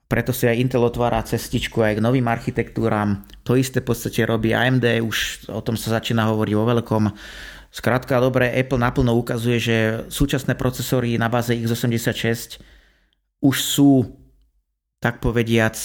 [0.07, 3.25] preto si aj Intel otvára cestičku aj k novým architektúram.
[3.43, 7.03] To isté v podstate robí AMD, už o tom sa začína hovoriť vo veľkom.
[7.73, 9.77] Skrátka, dobre, Apple naplno ukazuje, že
[10.13, 12.61] súčasné procesory na báze x86
[13.41, 14.13] už sú,
[15.01, 15.75] tak povediac,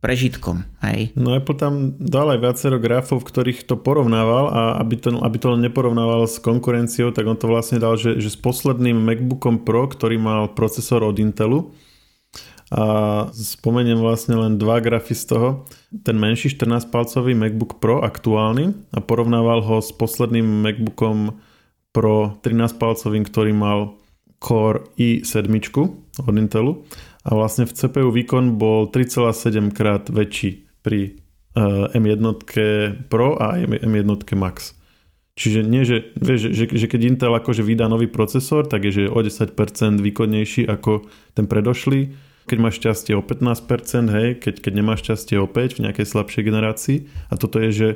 [0.00, 0.62] prežitkom.
[0.84, 1.16] Hej?
[1.16, 5.56] No Apple tam dal aj viacero grafov, ktorých to porovnával a aby to, aby to
[5.56, 9.88] len neporovnával s konkurenciou, tak on to vlastne dal, že, že s posledným MacBookom Pro,
[9.88, 11.72] ktorý mal procesor od Intelu,
[12.66, 12.84] a
[13.30, 15.48] spomeniem vlastne len dva grafy z toho.
[16.02, 21.38] Ten menší 14-palcový MacBook Pro aktuálny a porovnával ho s posledným MacBookom
[21.94, 23.94] Pro 13-palcovým, ktorý mal
[24.42, 25.46] Core i7
[26.26, 26.82] od Intelu
[27.26, 31.18] a vlastne v CPU výkon bol 3,7 krát väčší pri
[31.58, 32.22] uh, M1
[33.10, 34.06] Pro a M1
[34.38, 34.78] Max.
[35.36, 39.12] Čiže nie, že, vieš, že, že keď Intel akože vydá nový procesor, tak je že
[39.12, 39.52] o 10%
[40.00, 41.04] výkonnejší ako
[41.36, 42.14] ten predošlý.
[42.46, 46.42] Keď máš šťastie o 15%, hej, keď, keď nemáš šťastie o 5 v nejakej slabšej
[46.46, 46.98] generácii.
[47.28, 47.88] A toto je, že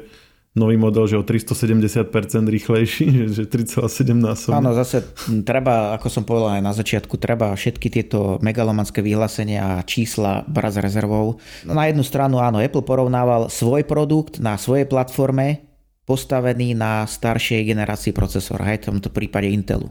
[0.51, 2.11] nový model, že o 370%
[2.43, 4.59] rýchlejší, že 3,7 násobne.
[4.59, 5.07] Áno, zase
[5.47, 10.73] treba, ako som povedal aj na začiatku, treba všetky tieto megalomanské vyhlásenia a čísla brať
[10.75, 11.39] s rezervou.
[11.67, 15.71] Na jednu stranu áno, Apple porovnával svoj produkt na svojej platforme
[16.11, 19.87] postavený na staršej generácii procesora, aj v tomto prípade Intelu.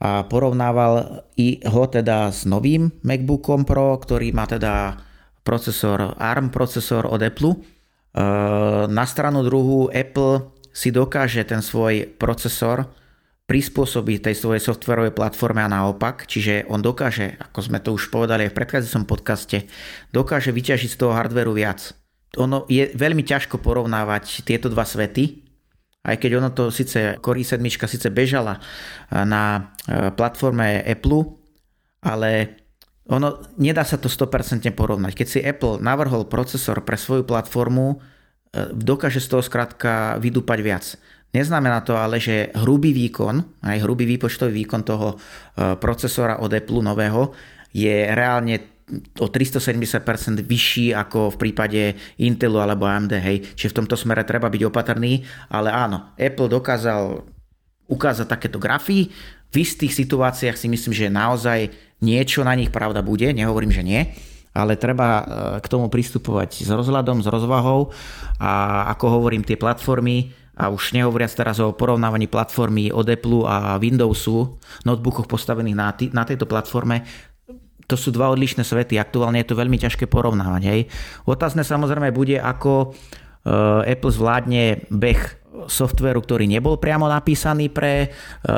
[0.00, 4.96] A porovnával i ho teda s novým MacBookom Pro, ktorý má teda
[5.44, 7.60] procesor ARM procesor od Apple,
[8.88, 12.86] na stranu druhú Apple si dokáže ten svoj procesor
[13.44, 18.48] prispôsobiť tej svojej softwarovej platforme a naopak, čiže on dokáže, ako sme to už povedali
[18.48, 19.58] aj v predchádzajúcom podcaste,
[20.16, 21.92] dokáže vyťažiť z toho hardveru viac.
[22.40, 25.44] Ono je veľmi ťažko porovnávať tieto dva svety,
[26.04, 31.36] aj keď ono to síce, Core i7 síce bežala eh, na eh, platforme Apple,
[32.00, 32.63] ale
[33.04, 35.12] ono, nedá sa to 100% porovnať.
[35.12, 40.84] Keď si Apple navrhol procesor pre svoju platformu, e, dokáže z toho skrátka vydúpať viac.
[41.36, 45.16] Neznamená to ale, že hrubý výkon, aj hrubý výpočtový výkon toho e,
[45.76, 47.36] procesora od Apple nového
[47.74, 48.74] je reálne
[49.20, 51.82] o 370% vyšší ako v prípade
[52.20, 53.12] Intelu alebo AMD.
[53.20, 53.36] Hej.
[53.56, 57.24] Čiže v tomto smere treba byť opatrný, ale áno, Apple dokázal
[57.88, 59.12] ukázať takéto grafy.
[59.54, 61.70] V istých situáciách si myslím, že naozaj
[62.02, 64.02] niečo na nich pravda bude, nehovorím, že nie,
[64.50, 65.22] ale treba e,
[65.62, 67.94] k tomu pristupovať s rozhľadom, s rozvahou
[68.42, 73.78] a ako hovorím, tie platformy a už nehovoriac teraz o porovnávaní platformy od Apple a
[73.78, 77.06] Windowsu, notebookoch postavených na, t- na tejto platforme,
[77.84, 78.96] to sú dva odlišné svety.
[78.96, 80.62] Aktuálne je to veľmi ťažké porovnávať.
[80.64, 80.80] Hej.
[81.28, 82.86] Otázne samozrejme bude, ako e,
[83.86, 88.08] Apple zvládne beh softveru, ktorý nebol priamo napísaný pre e,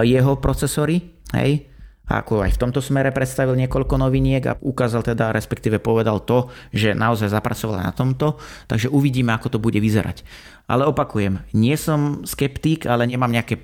[0.04, 1.00] jeho procesory.
[1.34, 1.76] Hej
[2.06, 6.94] ako aj v tomto smere predstavil niekoľko noviniek a ukázal teda, respektíve povedal to, že
[6.94, 8.38] naozaj zapracoval na tomto,
[8.70, 10.22] takže uvidíme, ako to bude vyzerať.
[10.70, 13.58] Ale opakujem, nie som skeptík, ale nemám nejaké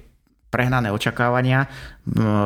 [0.51, 1.71] prehnané očakávania.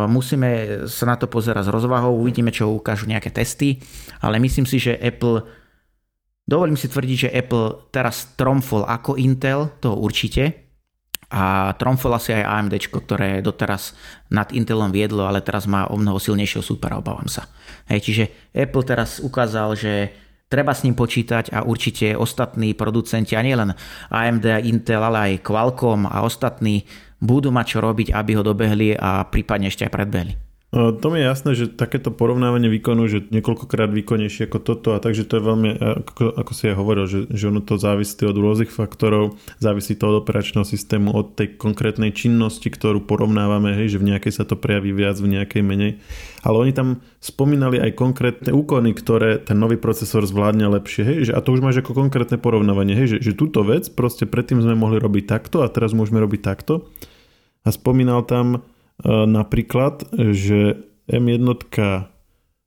[0.07, 3.80] Musíme sa na to pozerať s rozvahou, uvidíme, čo ukážu nejaké testy,
[4.20, 5.43] ale myslím si, že Apple,
[6.45, 10.66] dovolím si tvrdiť, že Apple teraz tromfol ako Intel, to určite,
[11.27, 13.99] a tromfol asi aj AMD, ktoré doteraz
[14.31, 17.51] nad Intelom viedlo, ale teraz má o mnoho silnejšieho supera, obávam sa.
[17.91, 18.24] Hej, čiže
[18.55, 20.14] Apple teraz ukázal, že
[20.47, 23.74] treba s ním počítať a určite ostatní producenti, a nielen
[24.11, 26.87] AMD Intel, ale aj Qualcomm a ostatní
[27.18, 30.35] budú mať čo robiť, aby ho dobehli a prípadne ešte aj predbehli.
[30.75, 35.23] To mi je jasné, že takéto porovnávanie výkonu, že niekoľkokrát výkonnejšie ako toto a takže
[35.23, 38.75] to je veľmi, ako, ako si aj hovoril, že, že ono to závisí od rôznych
[38.75, 44.11] faktorov, závisí to od operačného systému, od tej konkrétnej činnosti, ktorú porovnávame, hej, že v
[44.11, 46.03] nejakej sa to prejaví viac, v nejakej menej.
[46.43, 51.33] Ale oni tam spomínali aj konkrétne úkony, ktoré ten nový procesor zvládne lepšie, hej, že,
[51.33, 54.75] a to už máš ako konkrétne porovnávanie, hej, že, že túto vec proste predtým sme
[54.75, 56.91] mohli robiť takto a teraz môžeme robiť takto.
[57.62, 58.67] A spomínal tam
[59.05, 61.44] napríklad, že M1,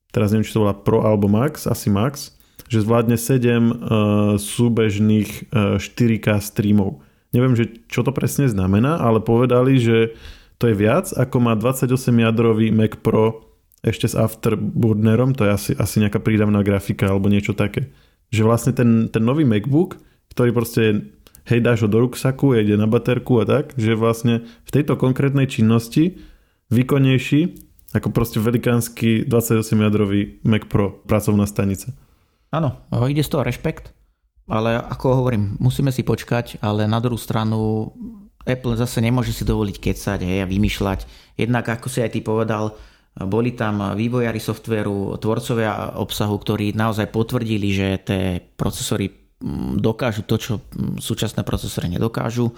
[0.09, 2.38] teraz neviem, či to volá Pro alebo Max, asi Max,
[2.69, 3.75] že zvládne 7 uh, e,
[4.38, 7.01] súbežných uh, e, 4K streamov.
[7.34, 10.13] Neviem, že čo to presne znamená, ale povedali, že
[10.61, 13.49] to je viac, ako má 28-jadrový Mac Pro
[13.82, 17.89] ešte s Afterburnerom, to je asi, asi nejaká prídavná grafika alebo niečo také.
[18.30, 19.97] Že vlastne ten, ten nový MacBook,
[20.36, 21.15] ktorý proste
[21.50, 25.50] hej, dáš ho do ruksaku, ide na baterku a tak, že vlastne v tejto konkrétnej
[25.50, 26.22] činnosti
[26.70, 31.89] výkonnejší ako proste velikánsky 28-jadrový Mac Pro pracovná stanica.
[32.54, 32.78] Áno,
[33.10, 33.89] ide z toho rešpekt,
[34.45, 37.89] ale ako hovorím, musíme si počkať, ale na druhú stranu
[38.45, 41.00] Apple zase nemôže si dovoliť kecať hej, a vymýšľať.
[41.38, 42.78] Jednak, ako si aj ty povedal,
[43.26, 49.28] boli tam vývojári softveru, tvorcovia obsahu, ktorí naozaj potvrdili, že tie procesory
[49.79, 50.53] dokážu to, čo
[50.99, 52.51] súčasné procesory nedokážu.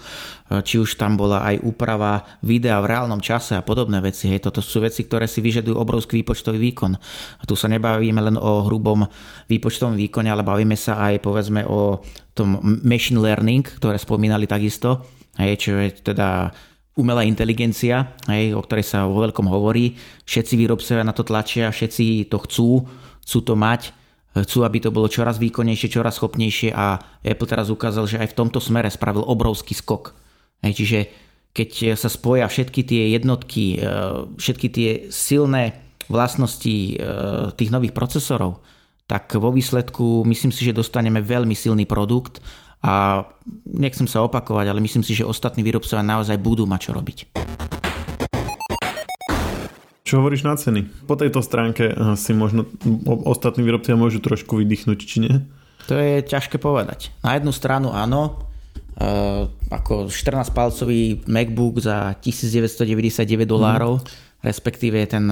[0.50, 4.26] Či už tam bola aj úprava videa v reálnom čase a podobné veci.
[4.26, 6.92] Hej, toto sú veci, ktoré si vyžadujú obrovský výpočtový výkon.
[7.38, 9.06] A tu sa nebavíme len o hrubom
[9.46, 12.02] výpočtovom výkone, ale bavíme sa aj povedzme o
[12.34, 15.06] tom machine learning, ktoré spomínali takisto.
[15.38, 16.50] Hej, čo je teda
[16.98, 19.94] umelá inteligencia, hej, o ktorej sa vo veľkom hovorí.
[20.26, 22.90] Všetci výrobcovia na to tlačia, všetci to chcú,
[23.22, 24.01] chcú to mať
[24.32, 28.38] chcú, aby to bolo čoraz výkonnejšie, čoraz schopnejšie a Apple teraz ukázal, že aj v
[28.38, 30.16] tomto smere spravil obrovský skok.
[30.64, 30.98] Hej, čiže
[31.52, 33.78] keď sa spoja všetky tie jednotky, e,
[34.40, 35.76] všetky tie silné
[36.08, 36.94] vlastnosti e,
[37.52, 38.64] tých nových procesorov,
[39.04, 42.40] tak vo výsledku myslím si, že dostaneme veľmi silný produkt
[42.80, 43.28] a
[43.68, 47.18] nechcem sa opakovať, ale myslím si, že ostatní výrobcovia naozaj budú mať čo robiť.
[50.12, 51.08] Čo hovoríš na ceny?
[51.08, 52.68] Po tejto stránke eh, si možno
[53.24, 55.40] ostatní výrobcia môžu trošku vydýchnuť, či nie?
[55.88, 57.08] To je ťažké povedať.
[57.24, 58.44] Na jednu stranu áno,
[59.00, 64.04] uh, ako 14-palcový MacBook za 1999 dolárov, mm.
[64.44, 65.24] respektíve ten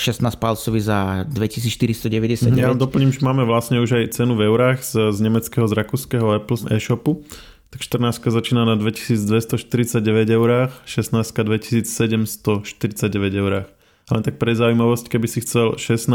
[0.00, 2.56] 16-palcový eh, za 2499.
[2.56, 6.40] Ja doplním, že máme vlastne už aj cenu v eurách z, z nemeckého, z rakúskeho
[6.40, 7.20] Apple e-shopu.
[7.68, 10.00] Tak 14 začína na 2249
[10.32, 13.68] eurách, 16 2749 eurách.
[14.12, 16.12] Len tak pre zaujímavosť, keby si chcel 16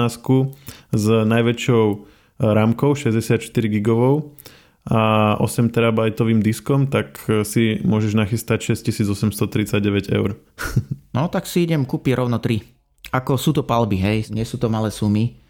[0.93, 1.86] s najväčšou
[2.38, 3.41] rámkou 64
[3.74, 4.38] gigovou
[4.86, 10.38] a 8 terabajtovým diskom, tak si môžeš nachystať 6839 eur.
[11.18, 12.62] no tak si idem kúpiť rovno 3.
[13.18, 15.41] Ako sú to palby, hej, nie sú to malé sumy,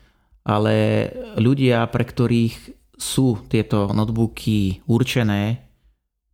[0.48, 2.56] ale ľudia, pre ktorých
[2.98, 5.68] sú tieto notebooky určené,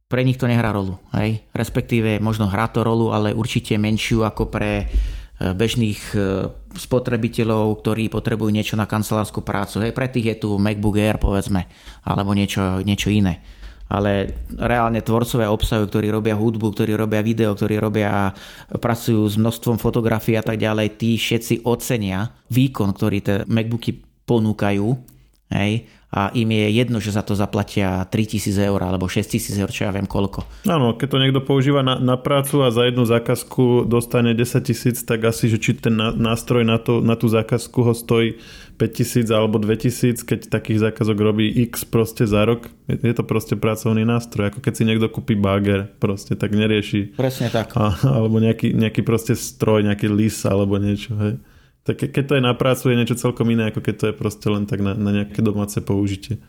[0.08, 1.42] pre nich to nehrá rolu, hej.
[1.58, 4.86] Respektíve možno hrá to rolu, ale určite menšiu ako pre
[5.42, 6.18] bežných e,
[6.78, 9.82] spotrebiteľov, ktorí potrebujú niečo na kancelárskú prácu.
[9.82, 11.66] Hej, pre tých je tu MacBook Air, povedzme,
[12.06, 13.42] alebo niečo, niečo iné.
[13.90, 18.32] Ale reálne tvorcovia obsahu, ktorí robia hudbu, ktorí robia video, ktorí robia,
[18.72, 24.88] pracujú s množstvom fotografií a tak ďalej, tí všetci ocenia výkon, ktorý tie MacBooky ponúkajú.
[25.54, 29.90] Hej, a im je jedno, že za to zaplatia 3000 eur alebo 6000 eur, čo
[29.90, 30.46] ja viem koľko.
[30.70, 35.02] Áno, keď to niekto používa na, na prácu a za jednu zákazku dostane 10 tisíc,
[35.02, 38.38] tak asi, že či ten nástroj na, to, na tú zákazku ho stojí
[38.78, 44.06] 5000 alebo 2000, keď takých zákazok robí x proste za rok, je to proste pracovný
[44.06, 47.18] nástroj, ako keď si niekto kúpi bager, proste tak nerieši.
[47.18, 47.74] Presne tak.
[47.74, 51.42] A, alebo nejaký, nejaký proste stroj, nejaký lis alebo niečo, hej.
[51.84, 54.48] Tak keď to je na prácu, je niečo celkom iné, ako keď to je proste
[54.48, 56.40] len tak na, na nejaké domáce použitie.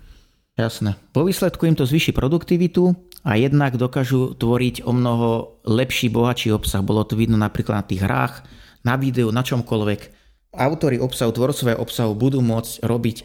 [0.55, 0.95] Jasné.
[1.11, 2.95] Po výsledku im to zvýši produktivitu
[3.27, 6.87] a jednak dokážu tvoriť o mnoho lepší, bohatší obsah.
[6.87, 8.47] Bolo to vidno napríklad na tých hrách,
[8.87, 10.15] na videu, na čomkoľvek.
[10.55, 13.17] Autori obsahu, tvorcové obsahu budú môcť robiť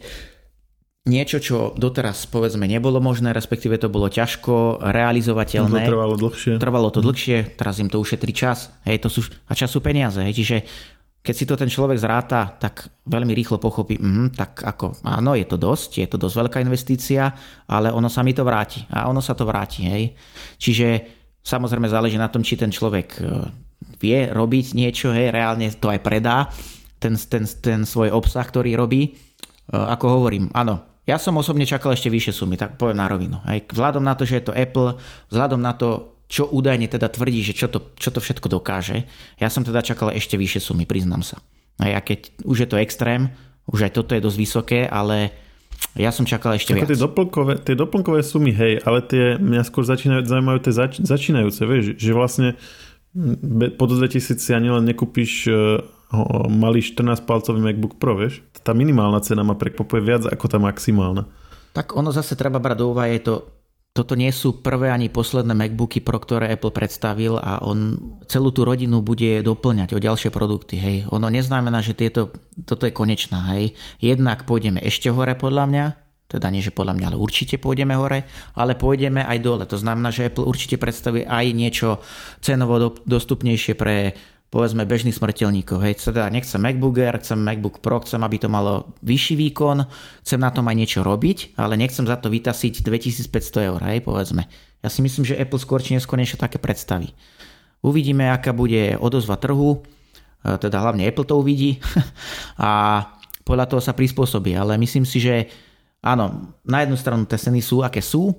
[1.06, 5.86] niečo, čo doteraz povedzme nebolo možné, respektíve to bolo ťažko realizovateľné.
[5.86, 6.58] To trvalo dlhšie.
[6.58, 8.74] Trvalo to dlhšie, teraz im to ušetrí čas.
[8.82, 10.18] Hej, to sú, a čas sú peniaze.
[10.18, 10.56] Hej, čiže
[11.20, 15.44] keď si to ten človek zráta, tak veľmi rýchlo pochopí, mm, tak ako, áno, je
[15.44, 17.28] to dosť, je to dosť veľká investícia,
[17.68, 18.88] ale ono sa mi to vráti.
[18.88, 20.16] A ono sa to vráti, hej.
[20.56, 20.88] Čiže
[21.44, 23.22] samozrejme záleží na tom, či ten človek e,
[24.00, 26.48] vie robiť niečo, hej, reálne to aj predá,
[26.96, 29.02] ten, ten, ten svoj obsah, ktorý robí.
[29.04, 29.10] E,
[29.76, 33.44] ako hovorím, áno, ja som osobne čakal ešte vyššie sumy, tak poviem na rovinu.
[33.44, 33.68] Hej.
[33.68, 34.96] Vzhľadom na to, že je to Apple,
[35.28, 39.02] vzhľadom na to, čo údajne teda tvrdí, že čo to, čo to všetko dokáže.
[39.42, 41.42] Ja som teda čakal ešte vyššie sumy, priznám sa.
[41.82, 43.34] A ja keď už je to extrém,
[43.66, 45.34] už aj toto je dosť vysoké, ale
[45.98, 46.88] ja som čakal ešte Ako viac.
[46.94, 51.62] Tie doplnkové, tie doplnkové sumy, hej, ale tie mňa skôr začínajú, zaujímajú tie zač, začínajúce,
[51.66, 52.54] vieš, že vlastne
[53.74, 55.82] pod 2000 si ani len nekúpiš uh,
[56.46, 58.38] malý 14-palcový MacBook Pro, vieš.
[58.62, 61.26] Tá minimálna cena ma prekvapuje viac ako tá maximálna.
[61.74, 63.34] Tak ono zase treba brať do úvahy, je to
[63.90, 67.98] toto nie sú prvé ani posledné MacBooky Pro, ktoré Apple predstavil a on
[68.30, 70.78] celú tú rodinu bude doplňať o ďalšie produkty.
[70.78, 70.96] Hej.
[71.10, 72.30] Ono neznamená, že tieto,
[72.62, 73.50] toto je konečná.
[73.58, 73.74] Hej.
[73.98, 75.84] Jednak pôjdeme ešte hore podľa mňa,
[76.30, 78.22] teda nie, že podľa mňa, ale určite pôjdeme hore,
[78.54, 79.66] ale pôjdeme aj dole.
[79.66, 81.98] To znamená, že Apple určite predstaví aj niečo
[82.38, 84.14] cenovo dostupnejšie pre
[84.50, 85.78] povedzme bežných smrteľníkov.
[85.78, 89.86] Hej, teda nechcem MacBook Air, chcem MacBook Pro, chcem, aby to malo vyšší výkon,
[90.26, 93.30] chcem na tom aj niečo robiť, ale nechcem za to vytasiť 2500
[93.70, 94.50] eur, hej, povedzme.
[94.82, 97.14] Ja si myslím, že Apple skôr či neskôr niečo také predstaví.
[97.80, 99.80] Uvidíme, aká bude odozva trhu,
[100.42, 101.78] e, teda hlavne Apple to uvidí
[102.58, 103.06] a
[103.46, 105.46] podľa toho sa prispôsobí, ale myslím si, že
[106.02, 108.34] áno, na jednu stranu tie ceny sú, aké sú,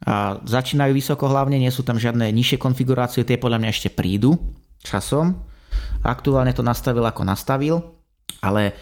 [0.00, 4.32] a začínajú vysoko hlavne, nie sú tam žiadne nižšie konfigurácie, tie podľa mňa ešte prídu
[4.80, 5.49] časom,
[6.00, 7.76] Aktuálne to nastavil ako nastavil,
[8.40, 8.72] ale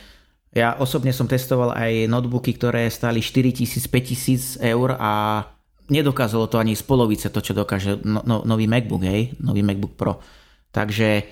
[0.55, 5.45] ja osobne som testoval aj notebooky, ktoré stali 4000-5000 eur a
[5.93, 9.97] nedokázalo to ani z polovice to, čo dokáže no, no, nový MacBook, hej, nový MacBook
[9.97, 10.21] Pro.
[10.73, 11.25] Takže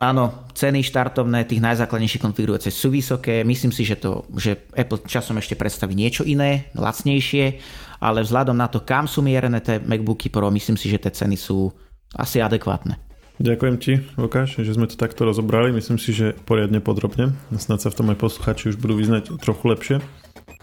[0.00, 3.44] áno, ceny štartovné tých najzákladnejších konfigurácií sú vysoké.
[3.44, 7.60] Myslím si, že, to, že Apple časom ešte predstaví niečo iné, lacnejšie,
[8.02, 11.36] ale vzhľadom na to, kam sú mierené tie MacBooky Pro, myslím si, že tie ceny
[11.36, 11.72] sú
[12.16, 13.11] asi adekvátne.
[13.42, 15.74] Ďakujem ti, Lukáš, že sme to takto rozobrali.
[15.74, 17.34] Myslím si, že poriadne podrobne.
[17.58, 19.96] Snad sa v tom aj posluchači už budú vyznať trochu lepšie.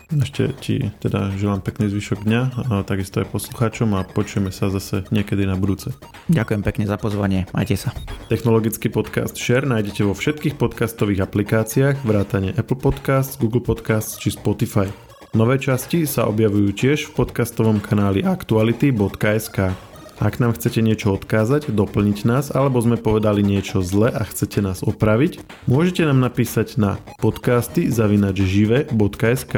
[0.09, 5.03] Ešte ti teda želám pekný zvyšok dňa a takisto aj poslucháčom a počujeme sa zase
[5.11, 5.91] niekedy na budúce.
[6.32, 7.91] Ďakujem pekne za pozvanie, majte sa.
[8.32, 14.88] Technologický podcast Share nájdete vo všetkých podcastových aplikáciách vrátane Apple Podcasts, Google Podcasts či Spotify.
[15.36, 19.89] Nové časti sa objavujú tiež v podcastovom kanáli aktuality.sk.
[20.20, 24.84] Ak nám chcete niečo odkázať, doplniť nás, alebo sme povedali niečo zle a chcete nás
[24.84, 29.53] opraviť, môžete nám napísať na podcasty zavinačžive.sk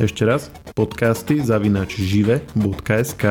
[0.00, 3.24] Ešte raz, podcasty zavinačžive.sk